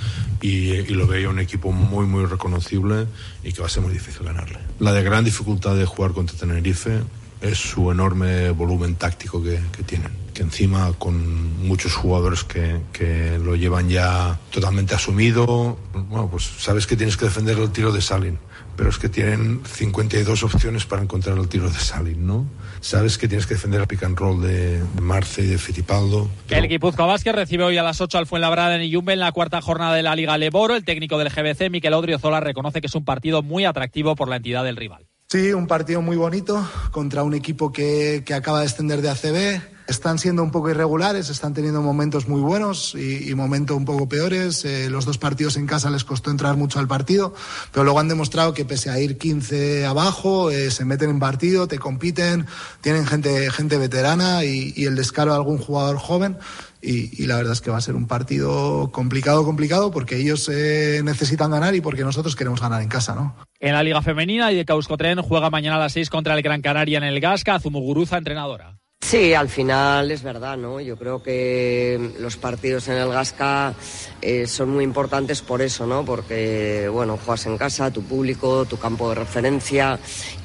y, 0.41 0.71
y, 0.71 0.95
lo 0.95 1.07
veo 1.07 1.29
un 1.29 1.39
equipo 1.39 1.71
muy, 1.71 2.07
muy 2.07 2.25
reconocible 2.25 3.09
y 3.45 3.53
que 3.53 3.61
va 3.61 3.67
a 3.67 3.69
ser 3.69 3.83
muy 3.83 3.93
difícil 3.93 4.25
ganarle. 4.25 4.59
La 4.79 4.95
de 4.95 5.03
gran 5.03 5.23
dificultad 5.23 5.77
de 5.77 5.85
jugar 5.85 6.13
contra 6.13 6.35
Tenerife 6.35 7.01
es 7.43 7.59
su 7.59 7.91
enorme 7.91 8.53
volumen 8.53 8.95
táctico 8.95 9.43
que, 9.43 9.61
que 9.77 9.83
tienen. 9.83 10.30
Que 10.33 10.43
encima 10.43 10.93
con 10.99 11.67
muchos 11.67 11.95
jugadores 11.95 12.45
que, 12.45 12.81
que, 12.93 13.39
lo 13.39 13.57
llevan 13.57 13.89
ya 13.89 14.39
totalmente 14.51 14.95
asumido, 14.95 15.79
bueno, 15.93 16.29
pues 16.31 16.45
sabes 16.59 16.87
que 16.87 16.97
tienes 16.97 17.17
que 17.17 17.27
defender 17.27 17.59
el 17.59 17.71
tiro 17.71 17.93
de 17.93 18.01
Salin 18.01 18.39
pero 18.81 18.89
es 18.89 18.97
que 18.97 19.11
tienen 19.11 19.61
52 19.63 20.43
opciones 20.43 20.87
para 20.87 21.03
encontrar 21.03 21.37
el 21.37 21.49
tiro 21.51 21.69
de 21.69 21.79
Salin, 21.79 22.27
¿no? 22.27 22.47
Sabes 22.81 23.19
que 23.19 23.29
tienes 23.29 23.47
que 23.47 23.53
defender 23.53 23.79
el 23.79 23.87
pick 23.87 24.05
and 24.05 24.19
roll 24.19 24.41
de, 24.41 24.83
Marce 25.03 25.43
y 25.43 25.49
de 25.49 25.59
Fittipaldo. 25.59 26.31
Pero... 26.49 26.63
El 26.63 26.67
Guipuzcoa 26.67 27.05
Vázquez 27.05 27.35
recibe 27.35 27.65
hoy 27.65 27.77
a 27.77 27.83
las 27.83 28.01
8 28.01 28.17
al 28.17 28.27
Fuenlabrada 28.27 28.77
en 28.77 28.81
Iyumbe 28.81 29.13
en 29.13 29.21
la 29.21 29.33
cuarta 29.33 29.61
jornada 29.61 29.95
de 29.95 30.03
la 30.03 30.17
Liga 30.17 30.39
Leboro. 30.39 30.77
El 30.77 30.87
técnico 30.87 31.19
del 31.19 31.29
GBC, 31.29 31.71
Miquel 31.71 31.93
Odriozola, 31.93 32.41
reconoce 32.41 32.81
que 32.81 32.87
es 32.87 32.95
un 32.95 33.05
partido 33.05 33.43
muy 33.43 33.67
atractivo 33.67 34.17
por 34.17 34.29
la 34.29 34.37
entidad 34.37 34.65
del 34.65 34.77
rival. 34.77 35.05
Sí, 35.29 35.53
un 35.53 35.67
partido 35.67 36.01
muy 36.01 36.17
bonito 36.17 36.67
contra 36.91 37.23
un 37.23 37.35
equipo 37.35 37.71
que, 37.73 38.23
que 38.25 38.33
acaba 38.33 38.61
de 38.61 38.65
extender 38.65 39.03
de 39.03 39.11
ACB 39.11 39.61
están 39.91 40.19
siendo 40.19 40.43
un 40.43 40.51
poco 40.51 40.71
irregulares, 40.71 41.31
están 41.31 41.53
teniendo 41.53 41.83
momentos 41.83 42.29
muy 42.29 42.41
buenos 42.41 42.95
y, 42.95 43.29
y 43.29 43.35
momentos 43.35 43.77
un 43.77 43.85
poco 43.85 44.09
peores. 44.09 44.65
Eh, 44.65 44.89
los 44.89 45.05
dos 45.05 45.19
partidos 45.19 45.57
en 45.57 45.67
casa 45.67 45.91
les 45.91 46.05
costó 46.05 46.31
entrar 46.31 46.57
mucho 46.57 46.79
al 46.79 46.89
partido, 46.89 47.35
pero 47.73 47.85
luego 47.85 47.99
han 47.99 48.09
demostrado 48.09 48.55
que 48.55 48.65
pese 48.65 48.91
a 48.91 49.01
ir 49.01 49.19
15 49.19 49.87
abajo, 49.87 50.51
eh, 50.51 50.71
se 50.71 50.85
meten 50.85 51.11
en 51.11 51.19
partido, 51.19 51.67
te 51.67 51.79
compiten, 51.79 52.47
tienen 52.81 53.07
gente, 53.07 53.51
gente 53.51 53.79
veterana 53.79 54.45
y, 54.45 54.73
y 54.77 54.87
el 54.87 54.95
descaro 54.95 55.33
de 55.33 55.37
algún 55.37 55.59
jugador 55.59 55.97
joven. 55.99 56.39
Y, 56.83 57.23
y, 57.23 57.27
la 57.27 57.37
verdad 57.37 57.53
es 57.53 57.61
que 57.61 57.71
va 57.71 57.77
a 57.77 57.83
ser 57.83 57.95
un 57.95 58.07
partido 58.07 58.91
complicado, 58.91 59.45
complicado, 59.45 59.91
porque 59.91 60.17
ellos 60.17 60.49
eh, 60.51 61.03
necesitan 61.05 61.51
ganar 61.51 61.75
y 61.75 61.83
porque 61.83 62.05
nosotros 62.05 62.35
queremos 62.35 62.59
ganar 62.59 62.81
en 62.81 62.89
casa, 62.89 63.15
¿no? 63.15 63.37
En 63.59 63.75
la 63.75 63.83
Liga 63.83 64.01
Femenina, 64.01 64.51
y 64.51 64.57
de 64.57 64.65
Tren 64.65 65.21
juega 65.21 65.51
mañana 65.51 65.77
a 65.77 65.81
las 65.81 65.93
6 65.93 66.09
contra 66.09 66.35
el 66.35 66.41
Gran 66.41 66.63
Canaria 66.63 66.97
en 66.97 67.05
el 67.05 67.21
Gasca, 67.21 67.61
Zumuguruza, 67.61 68.17
entrenadora. 68.17 68.80
Sí, 69.11 69.35
al 69.35 69.49
final 69.49 70.09
es 70.13 70.23
verdad, 70.23 70.57
¿no? 70.57 70.81
Yo 70.81 70.97
creo 70.97 71.21
que 71.21 72.13
los 72.21 72.37
partidos 72.37 72.87
en 72.87 72.95
el 72.95 73.09
Gasca 73.09 73.75
eh, 74.23 74.47
son 74.47 74.69
muy 74.69 74.85
importantes 74.85 75.43
por 75.43 75.63
eso, 75.63 75.85
¿no? 75.85 76.05
Porque, 76.05 76.89
bueno, 76.89 77.17
juegas 77.17 77.45
en 77.47 77.59
casa, 77.59 77.91
tu 77.91 78.05
público, 78.05 78.67
tu 78.67 78.77
campo 78.77 79.09
de 79.09 79.17
referencia 79.17 79.99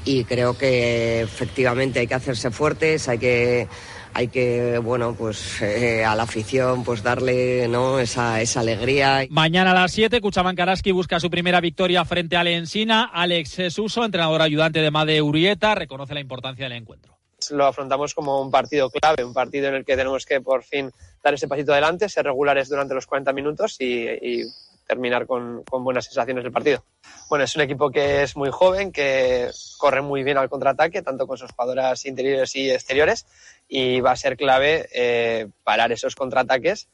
y 0.03 0.23
creo 0.23 0.57
que 0.57 1.21
efectivamente 1.21 1.99
hay 1.99 2.07
que 2.07 2.15
hacerse 2.15 2.49
fuertes, 2.49 3.07
hay 3.07 3.19
que 3.19 3.67
hay 4.15 4.29
que, 4.29 4.79
bueno, 4.79 5.13
pues 5.13 5.61
eh, 5.61 6.03
a 6.03 6.15
la 6.15 6.23
afición 6.23 6.83
pues 6.83 7.03
darle 7.03 7.67
¿no? 7.67 7.99
esa, 7.99 8.41
esa 8.41 8.61
alegría. 8.61 9.27
Mañana 9.29 9.71
a 9.71 9.75
las 9.75 9.91
7, 9.91 10.19
Cuchaman 10.21 10.55
Karaski 10.55 10.91
busca 10.91 11.19
su 11.19 11.29
primera 11.29 11.61
victoria 11.61 12.03
frente 12.03 12.35
al 12.35 12.47
Ensina. 12.47 13.11
Alex 13.13 13.61
Suso, 13.69 14.03
entrenador 14.03 14.41
ayudante 14.41 14.81
de 14.81 14.89
Made 14.89 15.21
Urieta, 15.21 15.75
reconoce 15.75 16.15
la 16.15 16.21
importancia 16.21 16.65
del 16.65 16.79
encuentro 16.79 17.14
lo 17.51 17.65
afrontamos 17.65 18.13
como 18.13 18.41
un 18.41 18.51
partido 18.51 18.89
clave, 18.89 19.23
un 19.23 19.33
partido 19.33 19.67
en 19.67 19.75
el 19.75 19.85
que 19.85 19.95
tenemos 19.95 20.25
que 20.25 20.41
por 20.41 20.63
fin 20.63 20.91
dar 21.23 21.33
ese 21.33 21.47
pasito 21.47 21.71
adelante, 21.71 22.09
ser 22.09 22.25
regulares 22.25 22.69
durante 22.69 22.93
los 22.93 23.05
40 23.05 23.33
minutos 23.33 23.77
y, 23.79 24.07
y 24.09 24.43
terminar 24.87 25.25
con, 25.25 25.63
con, 25.63 25.83
buenas 25.83 26.05
sensaciones 26.05 26.43
del 26.43 26.53
partido. 26.53 26.83
Bueno, 27.29 27.43
es 27.43 27.55
un 27.55 27.63
equipo 27.63 27.89
que 27.89 28.23
es 28.23 28.35
muy 28.35 28.49
joven, 28.51 28.91
que 28.91 29.49
corre 29.77 30.01
muy 30.01 30.23
bien 30.23 30.37
al 30.37 30.49
contraataque, 30.49 31.01
tanto 31.01 31.27
con 31.27 31.37
sus 31.37 31.51
jugadoras 31.51 32.05
interiores 32.05 32.55
y 32.55 32.69
exteriores, 32.69 33.25
y 33.67 33.99
va 34.01 34.11
a 34.11 34.15
ser 34.15 34.37
clave 34.37 34.87
eh, 34.93 35.47
parar 35.63 35.91
esos 35.91 36.15
contraataques 36.15 36.87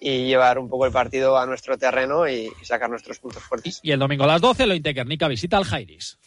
y 0.00 0.26
llevar 0.26 0.58
un 0.58 0.68
poco 0.68 0.86
el 0.86 0.92
partido 0.92 1.38
a 1.38 1.46
nuestro 1.46 1.76
terreno 1.76 2.28
y, 2.28 2.50
y 2.60 2.64
sacar 2.64 2.88
nuestros 2.90 3.18
puntos 3.18 3.42
fuertes. 3.42 3.80
Y 3.82 3.92
el 3.92 3.98
domingo 3.98 4.24
a 4.24 4.28
las 4.28 4.40
12, 4.40 4.66
lo 4.66 4.74
Guernica 4.78 5.26
visita 5.26 5.56
al 5.56 5.64
Jairis. 5.64 6.18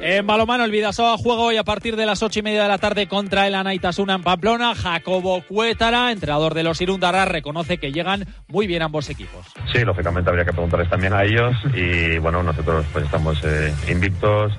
En 0.00 0.26
balomano, 0.26 0.64
el 0.64 0.70
Vidasoa 0.70 1.16
juega 1.16 1.42
hoy 1.42 1.56
a 1.56 1.64
partir 1.64 1.96
de 1.96 2.06
las 2.06 2.22
ocho 2.22 2.40
y 2.40 2.42
media 2.42 2.62
de 2.62 2.68
la 2.68 2.78
tarde 2.78 3.06
contra 3.06 3.46
el 3.46 3.54
Anaitasuna 3.54 4.14
en 4.14 4.22
Pamplona. 4.22 4.74
Jacobo 4.74 5.42
Cuétara, 5.42 6.10
entrenador 6.10 6.54
de 6.54 6.64
los 6.64 6.80
Irundarras, 6.80 7.28
reconoce 7.28 7.78
que 7.78 7.92
llegan 7.92 8.26
muy 8.48 8.66
bien 8.66 8.82
ambos 8.82 9.08
equipos. 9.10 9.46
Sí, 9.72 9.84
lógicamente 9.84 10.28
habría 10.28 10.44
que 10.44 10.52
preguntarles 10.52 10.90
también 10.90 11.12
a 11.12 11.22
ellos 11.22 11.54
y 11.74 12.18
bueno, 12.18 12.42
nosotros 12.42 12.84
pues 12.92 13.04
estamos 13.04 13.38
eh, 13.44 13.72
invictos. 13.88 14.52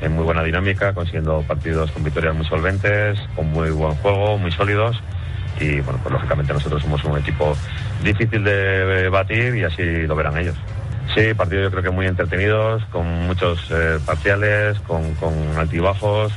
en 0.00 0.12
muy 0.12 0.24
buena 0.24 0.42
dinámica, 0.42 0.92
consiguiendo 0.92 1.42
partidos 1.42 1.90
con 1.90 2.04
victorias 2.04 2.34
muy 2.34 2.46
solventes, 2.46 3.18
con 3.34 3.50
muy 3.50 3.70
buen 3.70 3.94
juego, 3.96 4.38
muy 4.38 4.52
sólidos 4.52 4.96
y 5.60 5.80
bueno, 5.80 5.98
pues 6.02 6.12
lógicamente 6.12 6.52
nosotros 6.52 6.82
somos 6.82 7.02
un 7.04 7.18
equipo 7.18 7.56
difícil 8.02 8.42
de 8.44 9.08
batir 9.08 9.54
y 9.54 9.64
así 9.64 9.82
lo 10.06 10.14
verán 10.14 10.36
ellos. 10.38 10.56
Sí, 11.14 11.32
partidos 11.32 11.64
yo 11.64 11.70
creo 11.70 11.82
que 11.84 11.90
muy 11.90 12.06
entretenidos, 12.06 12.84
con 12.86 13.06
muchos 13.26 13.70
eh, 13.70 13.98
parciales, 14.04 14.80
con, 14.80 15.14
con 15.14 15.32
altibajos, 15.56 16.32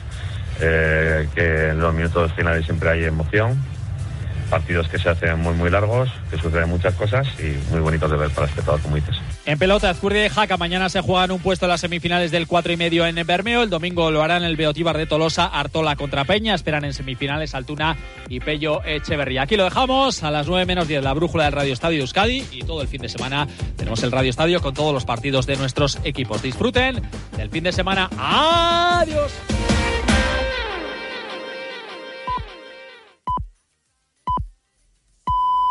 eh, 0.62 1.28
que 1.34 1.70
en 1.70 1.80
los 1.80 1.94
minutos 1.96 2.32
finales 2.34 2.64
siempre 2.66 2.90
hay 2.90 3.06
emoción 3.06 3.58
partidos 4.48 4.88
que 4.88 4.98
se 4.98 5.10
hacen 5.10 5.40
muy 5.40 5.54
muy 5.54 5.70
largos, 5.70 6.10
que 6.30 6.38
suceden 6.38 6.70
muchas 6.70 6.94
cosas 6.96 7.28
y 7.40 7.56
muy 7.72 7.80
bonitos 7.80 8.10
de 8.10 8.18
ver 8.18 8.30
para 8.32 8.46
el 8.46 8.50
espectador, 8.50 8.82
como 8.82 8.96
dices. 8.96 9.16
En 9.46 9.58
pelota, 9.58 9.90
Azcurdia 9.90 10.26
y 10.26 10.30
Jaca 10.30 10.58
mañana 10.58 10.90
se 10.90 11.02
juegan 11.02 11.32
un 11.32 11.40
puesto 11.40 11.66
en 11.66 11.70
las 11.70 11.82
semifinales 11.82 12.32
del 12.32 12.48
4 12.48 12.74
y 12.74 12.78
medio 12.78 13.06
en 13.06 13.16
Bermeo. 13.26 13.64
El 13.64 13.70
domingo 13.70 14.12
lo 14.12 14.22
harán 14.22 14.44
el 14.44 14.58
Beotíbar 14.58 14.98
de 14.98 15.06
Tolosa, 15.06 15.46
Artola 15.46 15.96
contra 15.96 16.26
Peña. 16.26 16.56
Esperan 16.56 16.86
en 16.86 16.94
semifinales 16.94 17.56
Altuna 17.56 17.96
y 18.28 18.40
Pello 18.40 18.84
Echeverría. 18.84 19.44
Aquí 19.44 19.56
lo 19.56 19.64
dejamos 19.64 20.24
a 20.24 20.32
las 20.32 20.48
9 20.48 20.66
menos 20.66 20.88
10, 20.88 21.04
la 21.04 21.14
brújula 21.14 21.46
del 21.46 21.54
Radio 21.54 21.74
Estadio 21.74 22.02
Euskadi. 22.02 22.46
Y 22.52 22.64
todo 22.64 22.82
el 22.82 22.88
fin 22.88 23.02
de 23.02 23.10
semana 23.10 23.48
tenemos 23.78 24.04
el 24.04 24.12
Radio 24.12 24.30
Estadio 24.30 24.62
con 24.62 24.74
todos 24.74 24.94
los 24.94 25.06
partidos 25.06 25.46
de 25.46 25.56
nuestros 25.58 25.98
equipos. 26.04 26.42
Disfruten 26.42 27.02
del 27.38 27.50
fin 27.50 27.64
de 27.64 27.72
semana. 27.72 28.10
¡Adiós! 28.18 29.32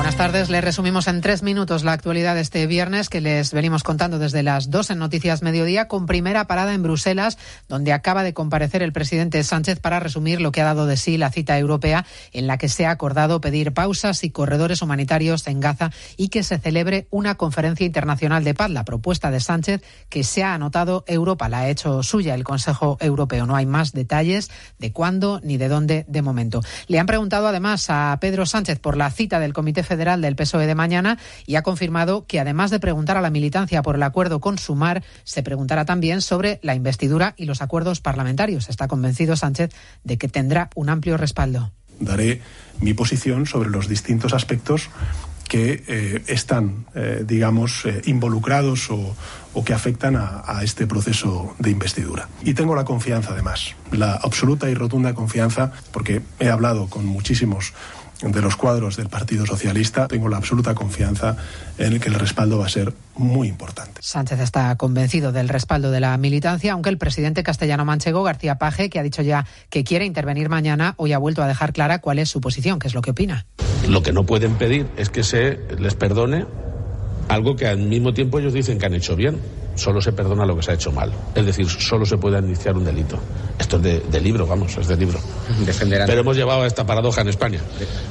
Buenas 0.00 0.16
tardes. 0.16 0.48
Les 0.48 0.64
resumimos 0.64 1.08
en 1.08 1.20
tres 1.20 1.42
minutos 1.42 1.84
la 1.84 1.92
actualidad 1.92 2.34
de 2.34 2.40
este 2.40 2.66
viernes 2.66 3.10
que 3.10 3.20
les 3.20 3.52
venimos 3.52 3.82
contando 3.82 4.18
desde 4.18 4.42
las 4.42 4.70
dos 4.70 4.88
en 4.88 4.98
Noticias 4.98 5.42
Mediodía, 5.42 5.88
con 5.88 6.06
primera 6.06 6.46
parada 6.46 6.72
en 6.72 6.82
Bruselas, 6.82 7.36
donde 7.68 7.92
acaba 7.92 8.22
de 8.22 8.32
comparecer 8.32 8.82
el 8.82 8.94
presidente 8.94 9.44
Sánchez 9.44 9.78
para 9.78 10.00
resumir 10.00 10.40
lo 10.40 10.52
que 10.52 10.62
ha 10.62 10.64
dado 10.64 10.86
de 10.86 10.96
sí 10.96 11.18
la 11.18 11.30
cita 11.30 11.58
europea, 11.58 12.06
en 12.32 12.46
la 12.46 12.56
que 12.56 12.70
se 12.70 12.86
ha 12.86 12.92
acordado 12.92 13.42
pedir 13.42 13.74
pausas 13.74 14.24
y 14.24 14.30
corredores 14.30 14.80
humanitarios 14.80 15.46
en 15.46 15.60
Gaza 15.60 15.90
y 16.16 16.28
que 16.28 16.44
se 16.44 16.56
celebre 16.58 17.06
una 17.10 17.34
conferencia 17.34 17.84
internacional 17.84 18.42
de 18.42 18.54
paz. 18.54 18.70
La 18.70 18.86
propuesta 18.86 19.30
de 19.30 19.40
Sánchez 19.40 19.82
que 20.08 20.24
se 20.24 20.42
ha 20.42 20.54
anotado 20.54 21.04
Europa 21.08 21.50
la 21.50 21.58
ha 21.58 21.68
hecho 21.68 22.02
suya 22.02 22.34
el 22.34 22.44
Consejo 22.44 22.96
Europeo. 23.00 23.44
No 23.44 23.54
hay 23.54 23.66
más 23.66 23.92
detalles 23.92 24.50
de 24.78 24.92
cuándo 24.92 25.42
ni 25.44 25.58
de 25.58 25.68
dónde 25.68 26.06
de 26.08 26.22
momento. 26.22 26.62
Le 26.88 26.98
han 26.98 27.06
preguntado 27.06 27.48
además 27.48 27.90
a 27.90 28.16
Pedro 28.18 28.46
Sánchez 28.46 28.78
por 28.78 28.96
la 28.96 29.10
cita 29.10 29.38
del 29.38 29.52
Comité 29.52 29.89
Federal 29.90 30.20
del 30.22 30.36
PSOE 30.36 30.68
de 30.68 30.76
mañana 30.76 31.18
y 31.46 31.56
ha 31.56 31.62
confirmado 31.62 32.24
que 32.28 32.38
además 32.38 32.70
de 32.70 32.78
preguntar 32.78 33.16
a 33.16 33.20
la 33.20 33.30
militancia 33.30 33.82
por 33.82 33.96
el 33.96 34.04
acuerdo 34.04 34.40
con 34.40 34.56
Sumar, 34.56 35.02
se 35.24 35.42
preguntará 35.42 35.84
también 35.84 36.22
sobre 36.22 36.60
la 36.62 36.76
investidura 36.76 37.34
y 37.36 37.46
los 37.46 37.60
acuerdos 37.60 38.00
parlamentarios. 38.00 38.68
Está 38.68 38.86
convencido 38.86 39.34
Sánchez 39.34 39.70
de 40.04 40.16
que 40.16 40.28
tendrá 40.28 40.70
un 40.76 40.90
amplio 40.90 41.16
respaldo. 41.16 41.72
Daré 41.98 42.40
mi 42.80 42.94
posición 42.94 43.46
sobre 43.46 43.68
los 43.68 43.88
distintos 43.88 44.32
aspectos 44.32 44.90
que 45.50 45.82
eh, 45.88 46.22
están, 46.28 46.86
eh, 46.94 47.24
digamos, 47.26 47.84
eh, 47.84 48.02
involucrados 48.06 48.88
o, 48.90 49.16
o, 49.52 49.64
que 49.64 49.74
afectan 49.74 50.14
a, 50.14 50.44
a, 50.46 50.62
este 50.62 50.86
proceso 50.86 51.56
de 51.58 51.70
investidura. 51.72 52.28
Y 52.44 52.54
tengo 52.54 52.76
la 52.76 52.84
confianza, 52.84 53.32
además, 53.32 53.74
la 53.90 54.12
absoluta 54.12 54.70
y 54.70 54.74
rotunda 54.74 55.12
confianza, 55.12 55.72
porque 55.90 56.22
he 56.38 56.48
hablado 56.48 56.86
con 56.86 57.04
muchísimos 57.04 57.72
de 58.22 58.42
los 58.42 58.56
cuadros 58.56 58.96
del 58.96 59.08
Partido 59.08 59.46
Socialista, 59.46 60.06
tengo 60.06 60.28
la 60.28 60.36
absoluta 60.36 60.74
confianza 60.74 61.36
en 61.78 61.94
el 61.94 62.00
que 62.00 62.08
el 62.08 62.14
respaldo 62.14 62.58
va 62.58 62.66
a 62.66 62.68
ser 62.68 62.92
muy 63.16 63.48
importante. 63.48 64.00
Sánchez 64.02 64.40
está 64.40 64.76
convencido 64.76 65.32
del 65.32 65.48
respaldo 65.48 65.90
de 65.90 66.00
la 66.00 66.16
militancia, 66.18 66.72
aunque 66.72 66.90
el 66.90 66.98
presidente 66.98 67.42
castellano 67.42 67.84
manchego, 67.84 68.22
García 68.22 68.56
Paje, 68.56 68.90
que 68.90 68.98
ha 68.98 69.02
dicho 69.02 69.22
ya 69.22 69.46
que 69.70 69.84
quiere 69.84 70.04
intervenir 70.04 70.48
mañana, 70.48 70.94
hoy 70.98 71.12
ha 71.12 71.18
vuelto 71.18 71.42
a 71.42 71.48
dejar 71.48 71.72
clara 71.72 72.00
cuál 72.00 72.18
es 72.18 72.28
su 72.28 72.40
posición, 72.40 72.78
qué 72.78 72.88
es 72.88 72.94
lo 72.94 73.02
que 73.02 73.12
opina. 73.12 73.46
Lo 73.88 74.02
que 74.02 74.12
no 74.12 74.24
pueden 74.24 74.54
pedir 74.56 74.86
es 74.96 75.08
que 75.08 75.22
se 75.22 75.58
les 75.78 75.94
perdone 75.94 76.46
algo 77.28 77.56
que 77.56 77.66
al 77.66 77.78
mismo 77.78 78.12
tiempo 78.12 78.38
ellos 78.38 78.52
dicen 78.52 78.78
que 78.78 78.86
han 78.86 78.94
hecho 78.94 79.16
bien 79.16 79.38
solo 79.80 80.00
se 80.00 80.12
perdona 80.12 80.44
lo 80.44 80.56
que 80.56 80.62
se 80.62 80.72
ha 80.72 80.74
hecho 80.74 80.92
mal. 80.92 81.12
Es 81.34 81.46
decir, 81.46 81.68
solo 81.68 82.04
se 82.04 82.18
puede 82.18 82.38
iniciar 82.38 82.76
un 82.76 82.84
delito. 82.84 83.18
Esto 83.58 83.76
es 83.76 83.82
de, 83.82 84.00
de 84.00 84.20
libro, 84.20 84.46
vamos, 84.46 84.76
es 84.76 84.86
de 84.86 84.96
libro. 84.96 85.18
Defenderán. 85.64 86.06
Pero 86.06 86.20
hemos 86.20 86.36
llevado 86.36 86.62
a 86.62 86.66
esta 86.66 86.86
paradoja 86.86 87.22
en 87.22 87.28
España, 87.28 87.60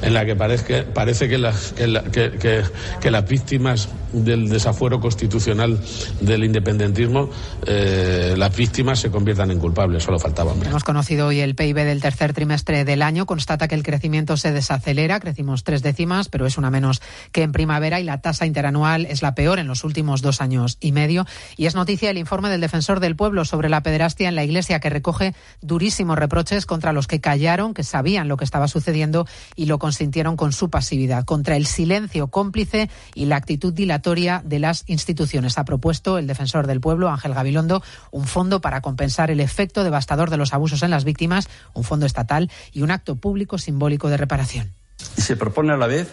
en 0.02 0.14
la 0.14 0.24
que 0.24 0.36
parece, 0.36 0.82
parece 0.82 1.28
que, 1.28 1.38
las, 1.38 1.72
que, 1.72 1.86
la, 1.86 2.02
que, 2.02 2.32
que, 2.32 2.62
que, 3.00 3.10
las 3.10 3.26
víctimas 3.26 3.88
del 4.12 4.48
desafuero 4.48 5.00
constitucional 5.00 5.78
del 6.20 6.44
independentismo, 6.44 7.30
eh, 7.66 8.34
las 8.36 8.54
víctimas 8.56 8.98
se 8.98 9.10
conviertan 9.10 9.50
en 9.50 9.58
culpables, 9.58 10.02
solo 10.02 10.18
faltaba. 10.18 10.52
Hombre. 10.52 10.68
Hemos 10.68 10.84
conocido 10.84 11.28
hoy 11.28 11.40
el 11.40 11.54
PIB 11.54 11.76
del 11.76 12.00
tercer 12.00 12.32
trimestre 12.32 12.84
del 12.84 13.02
año, 13.02 13.26
constata 13.26 13.68
que 13.68 13.74
el 13.74 13.82
crecimiento 13.82 14.36
se 14.36 14.52
desacelera, 14.52 15.20
crecimos 15.20 15.64
tres 15.64 15.82
décimas, 15.82 16.28
pero 16.28 16.46
es 16.46 16.58
una 16.58 16.70
menos 16.70 17.00
que 17.32 17.42
en 17.42 17.52
primavera 17.52 18.00
y 18.00 18.04
la 18.04 18.20
tasa 18.20 18.46
interanual 18.46 19.06
es 19.06 19.22
la 19.22 19.34
peor 19.34 19.58
en 19.58 19.66
los 19.66 19.84
últimos 19.84 20.22
dos 20.22 20.40
años 20.40 20.78
y 20.80 20.92
medio. 20.92 21.26
Y 21.60 21.66
es 21.66 21.74
noticia 21.74 22.08
el 22.08 22.16
informe 22.16 22.48
del 22.48 22.62
defensor 22.62 23.00
del 23.00 23.16
pueblo 23.16 23.44
sobre 23.44 23.68
la 23.68 23.82
pederastia 23.82 24.30
en 24.30 24.34
la 24.34 24.42
Iglesia, 24.42 24.80
que 24.80 24.88
recoge 24.88 25.34
durísimos 25.60 26.16
reproches 26.16 26.64
contra 26.64 26.94
los 26.94 27.06
que 27.06 27.20
callaron, 27.20 27.74
que 27.74 27.84
sabían 27.84 28.28
lo 28.28 28.38
que 28.38 28.46
estaba 28.46 28.66
sucediendo 28.66 29.26
y 29.56 29.66
lo 29.66 29.78
consintieron 29.78 30.38
con 30.38 30.52
su 30.52 30.70
pasividad, 30.70 31.26
contra 31.26 31.56
el 31.56 31.66
silencio 31.66 32.28
cómplice 32.28 32.88
y 33.14 33.26
la 33.26 33.36
actitud 33.36 33.74
dilatoria 33.74 34.40
de 34.42 34.58
las 34.58 34.84
instituciones. 34.86 35.58
Ha 35.58 35.66
propuesto 35.66 36.16
el 36.16 36.26
defensor 36.26 36.66
del 36.66 36.80
pueblo, 36.80 37.10
Ángel 37.10 37.34
Gabilondo, 37.34 37.82
un 38.10 38.24
fondo 38.24 38.62
para 38.62 38.80
compensar 38.80 39.30
el 39.30 39.40
efecto 39.40 39.84
devastador 39.84 40.30
de 40.30 40.38
los 40.38 40.54
abusos 40.54 40.82
en 40.82 40.90
las 40.90 41.04
víctimas, 41.04 41.50
un 41.74 41.84
fondo 41.84 42.06
estatal 42.06 42.50
y 42.72 42.80
un 42.80 42.90
acto 42.90 43.16
público 43.16 43.58
simbólico 43.58 44.08
de 44.08 44.16
reparación. 44.16 44.72
Se 44.96 45.36
propone 45.36 45.74
a 45.74 45.76
la 45.76 45.88
vez 45.88 46.08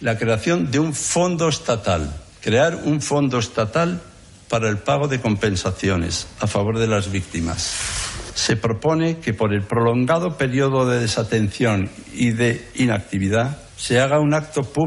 la 0.00 0.18
creación 0.18 0.72
de 0.72 0.80
un 0.80 0.94
fondo 0.94 1.48
estatal, 1.48 2.12
crear 2.40 2.74
un 2.74 3.00
fondo 3.00 3.38
estatal 3.38 4.02
para 4.50 4.68
el 4.68 4.78
pago 4.78 5.08
de 5.08 5.20
compensaciones 5.20 6.26
a 6.40 6.46
favor 6.48 6.78
de 6.78 6.88
las 6.88 7.10
víctimas. 7.10 7.72
Se 8.34 8.56
propone 8.56 9.18
que 9.18 9.32
por 9.32 9.54
el 9.54 9.62
prolongado 9.62 10.36
periodo 10.36 10.86
de 10.86 10.98
desatención 10.98 11.88
y 12.12 12.32
de 12.32 12.68
inactividad 12.74 13.58
se 13.76 14.00
haga 14.00 14.18
un 14.18 14.34
acto 14.34 14.64
público 14.64 14.70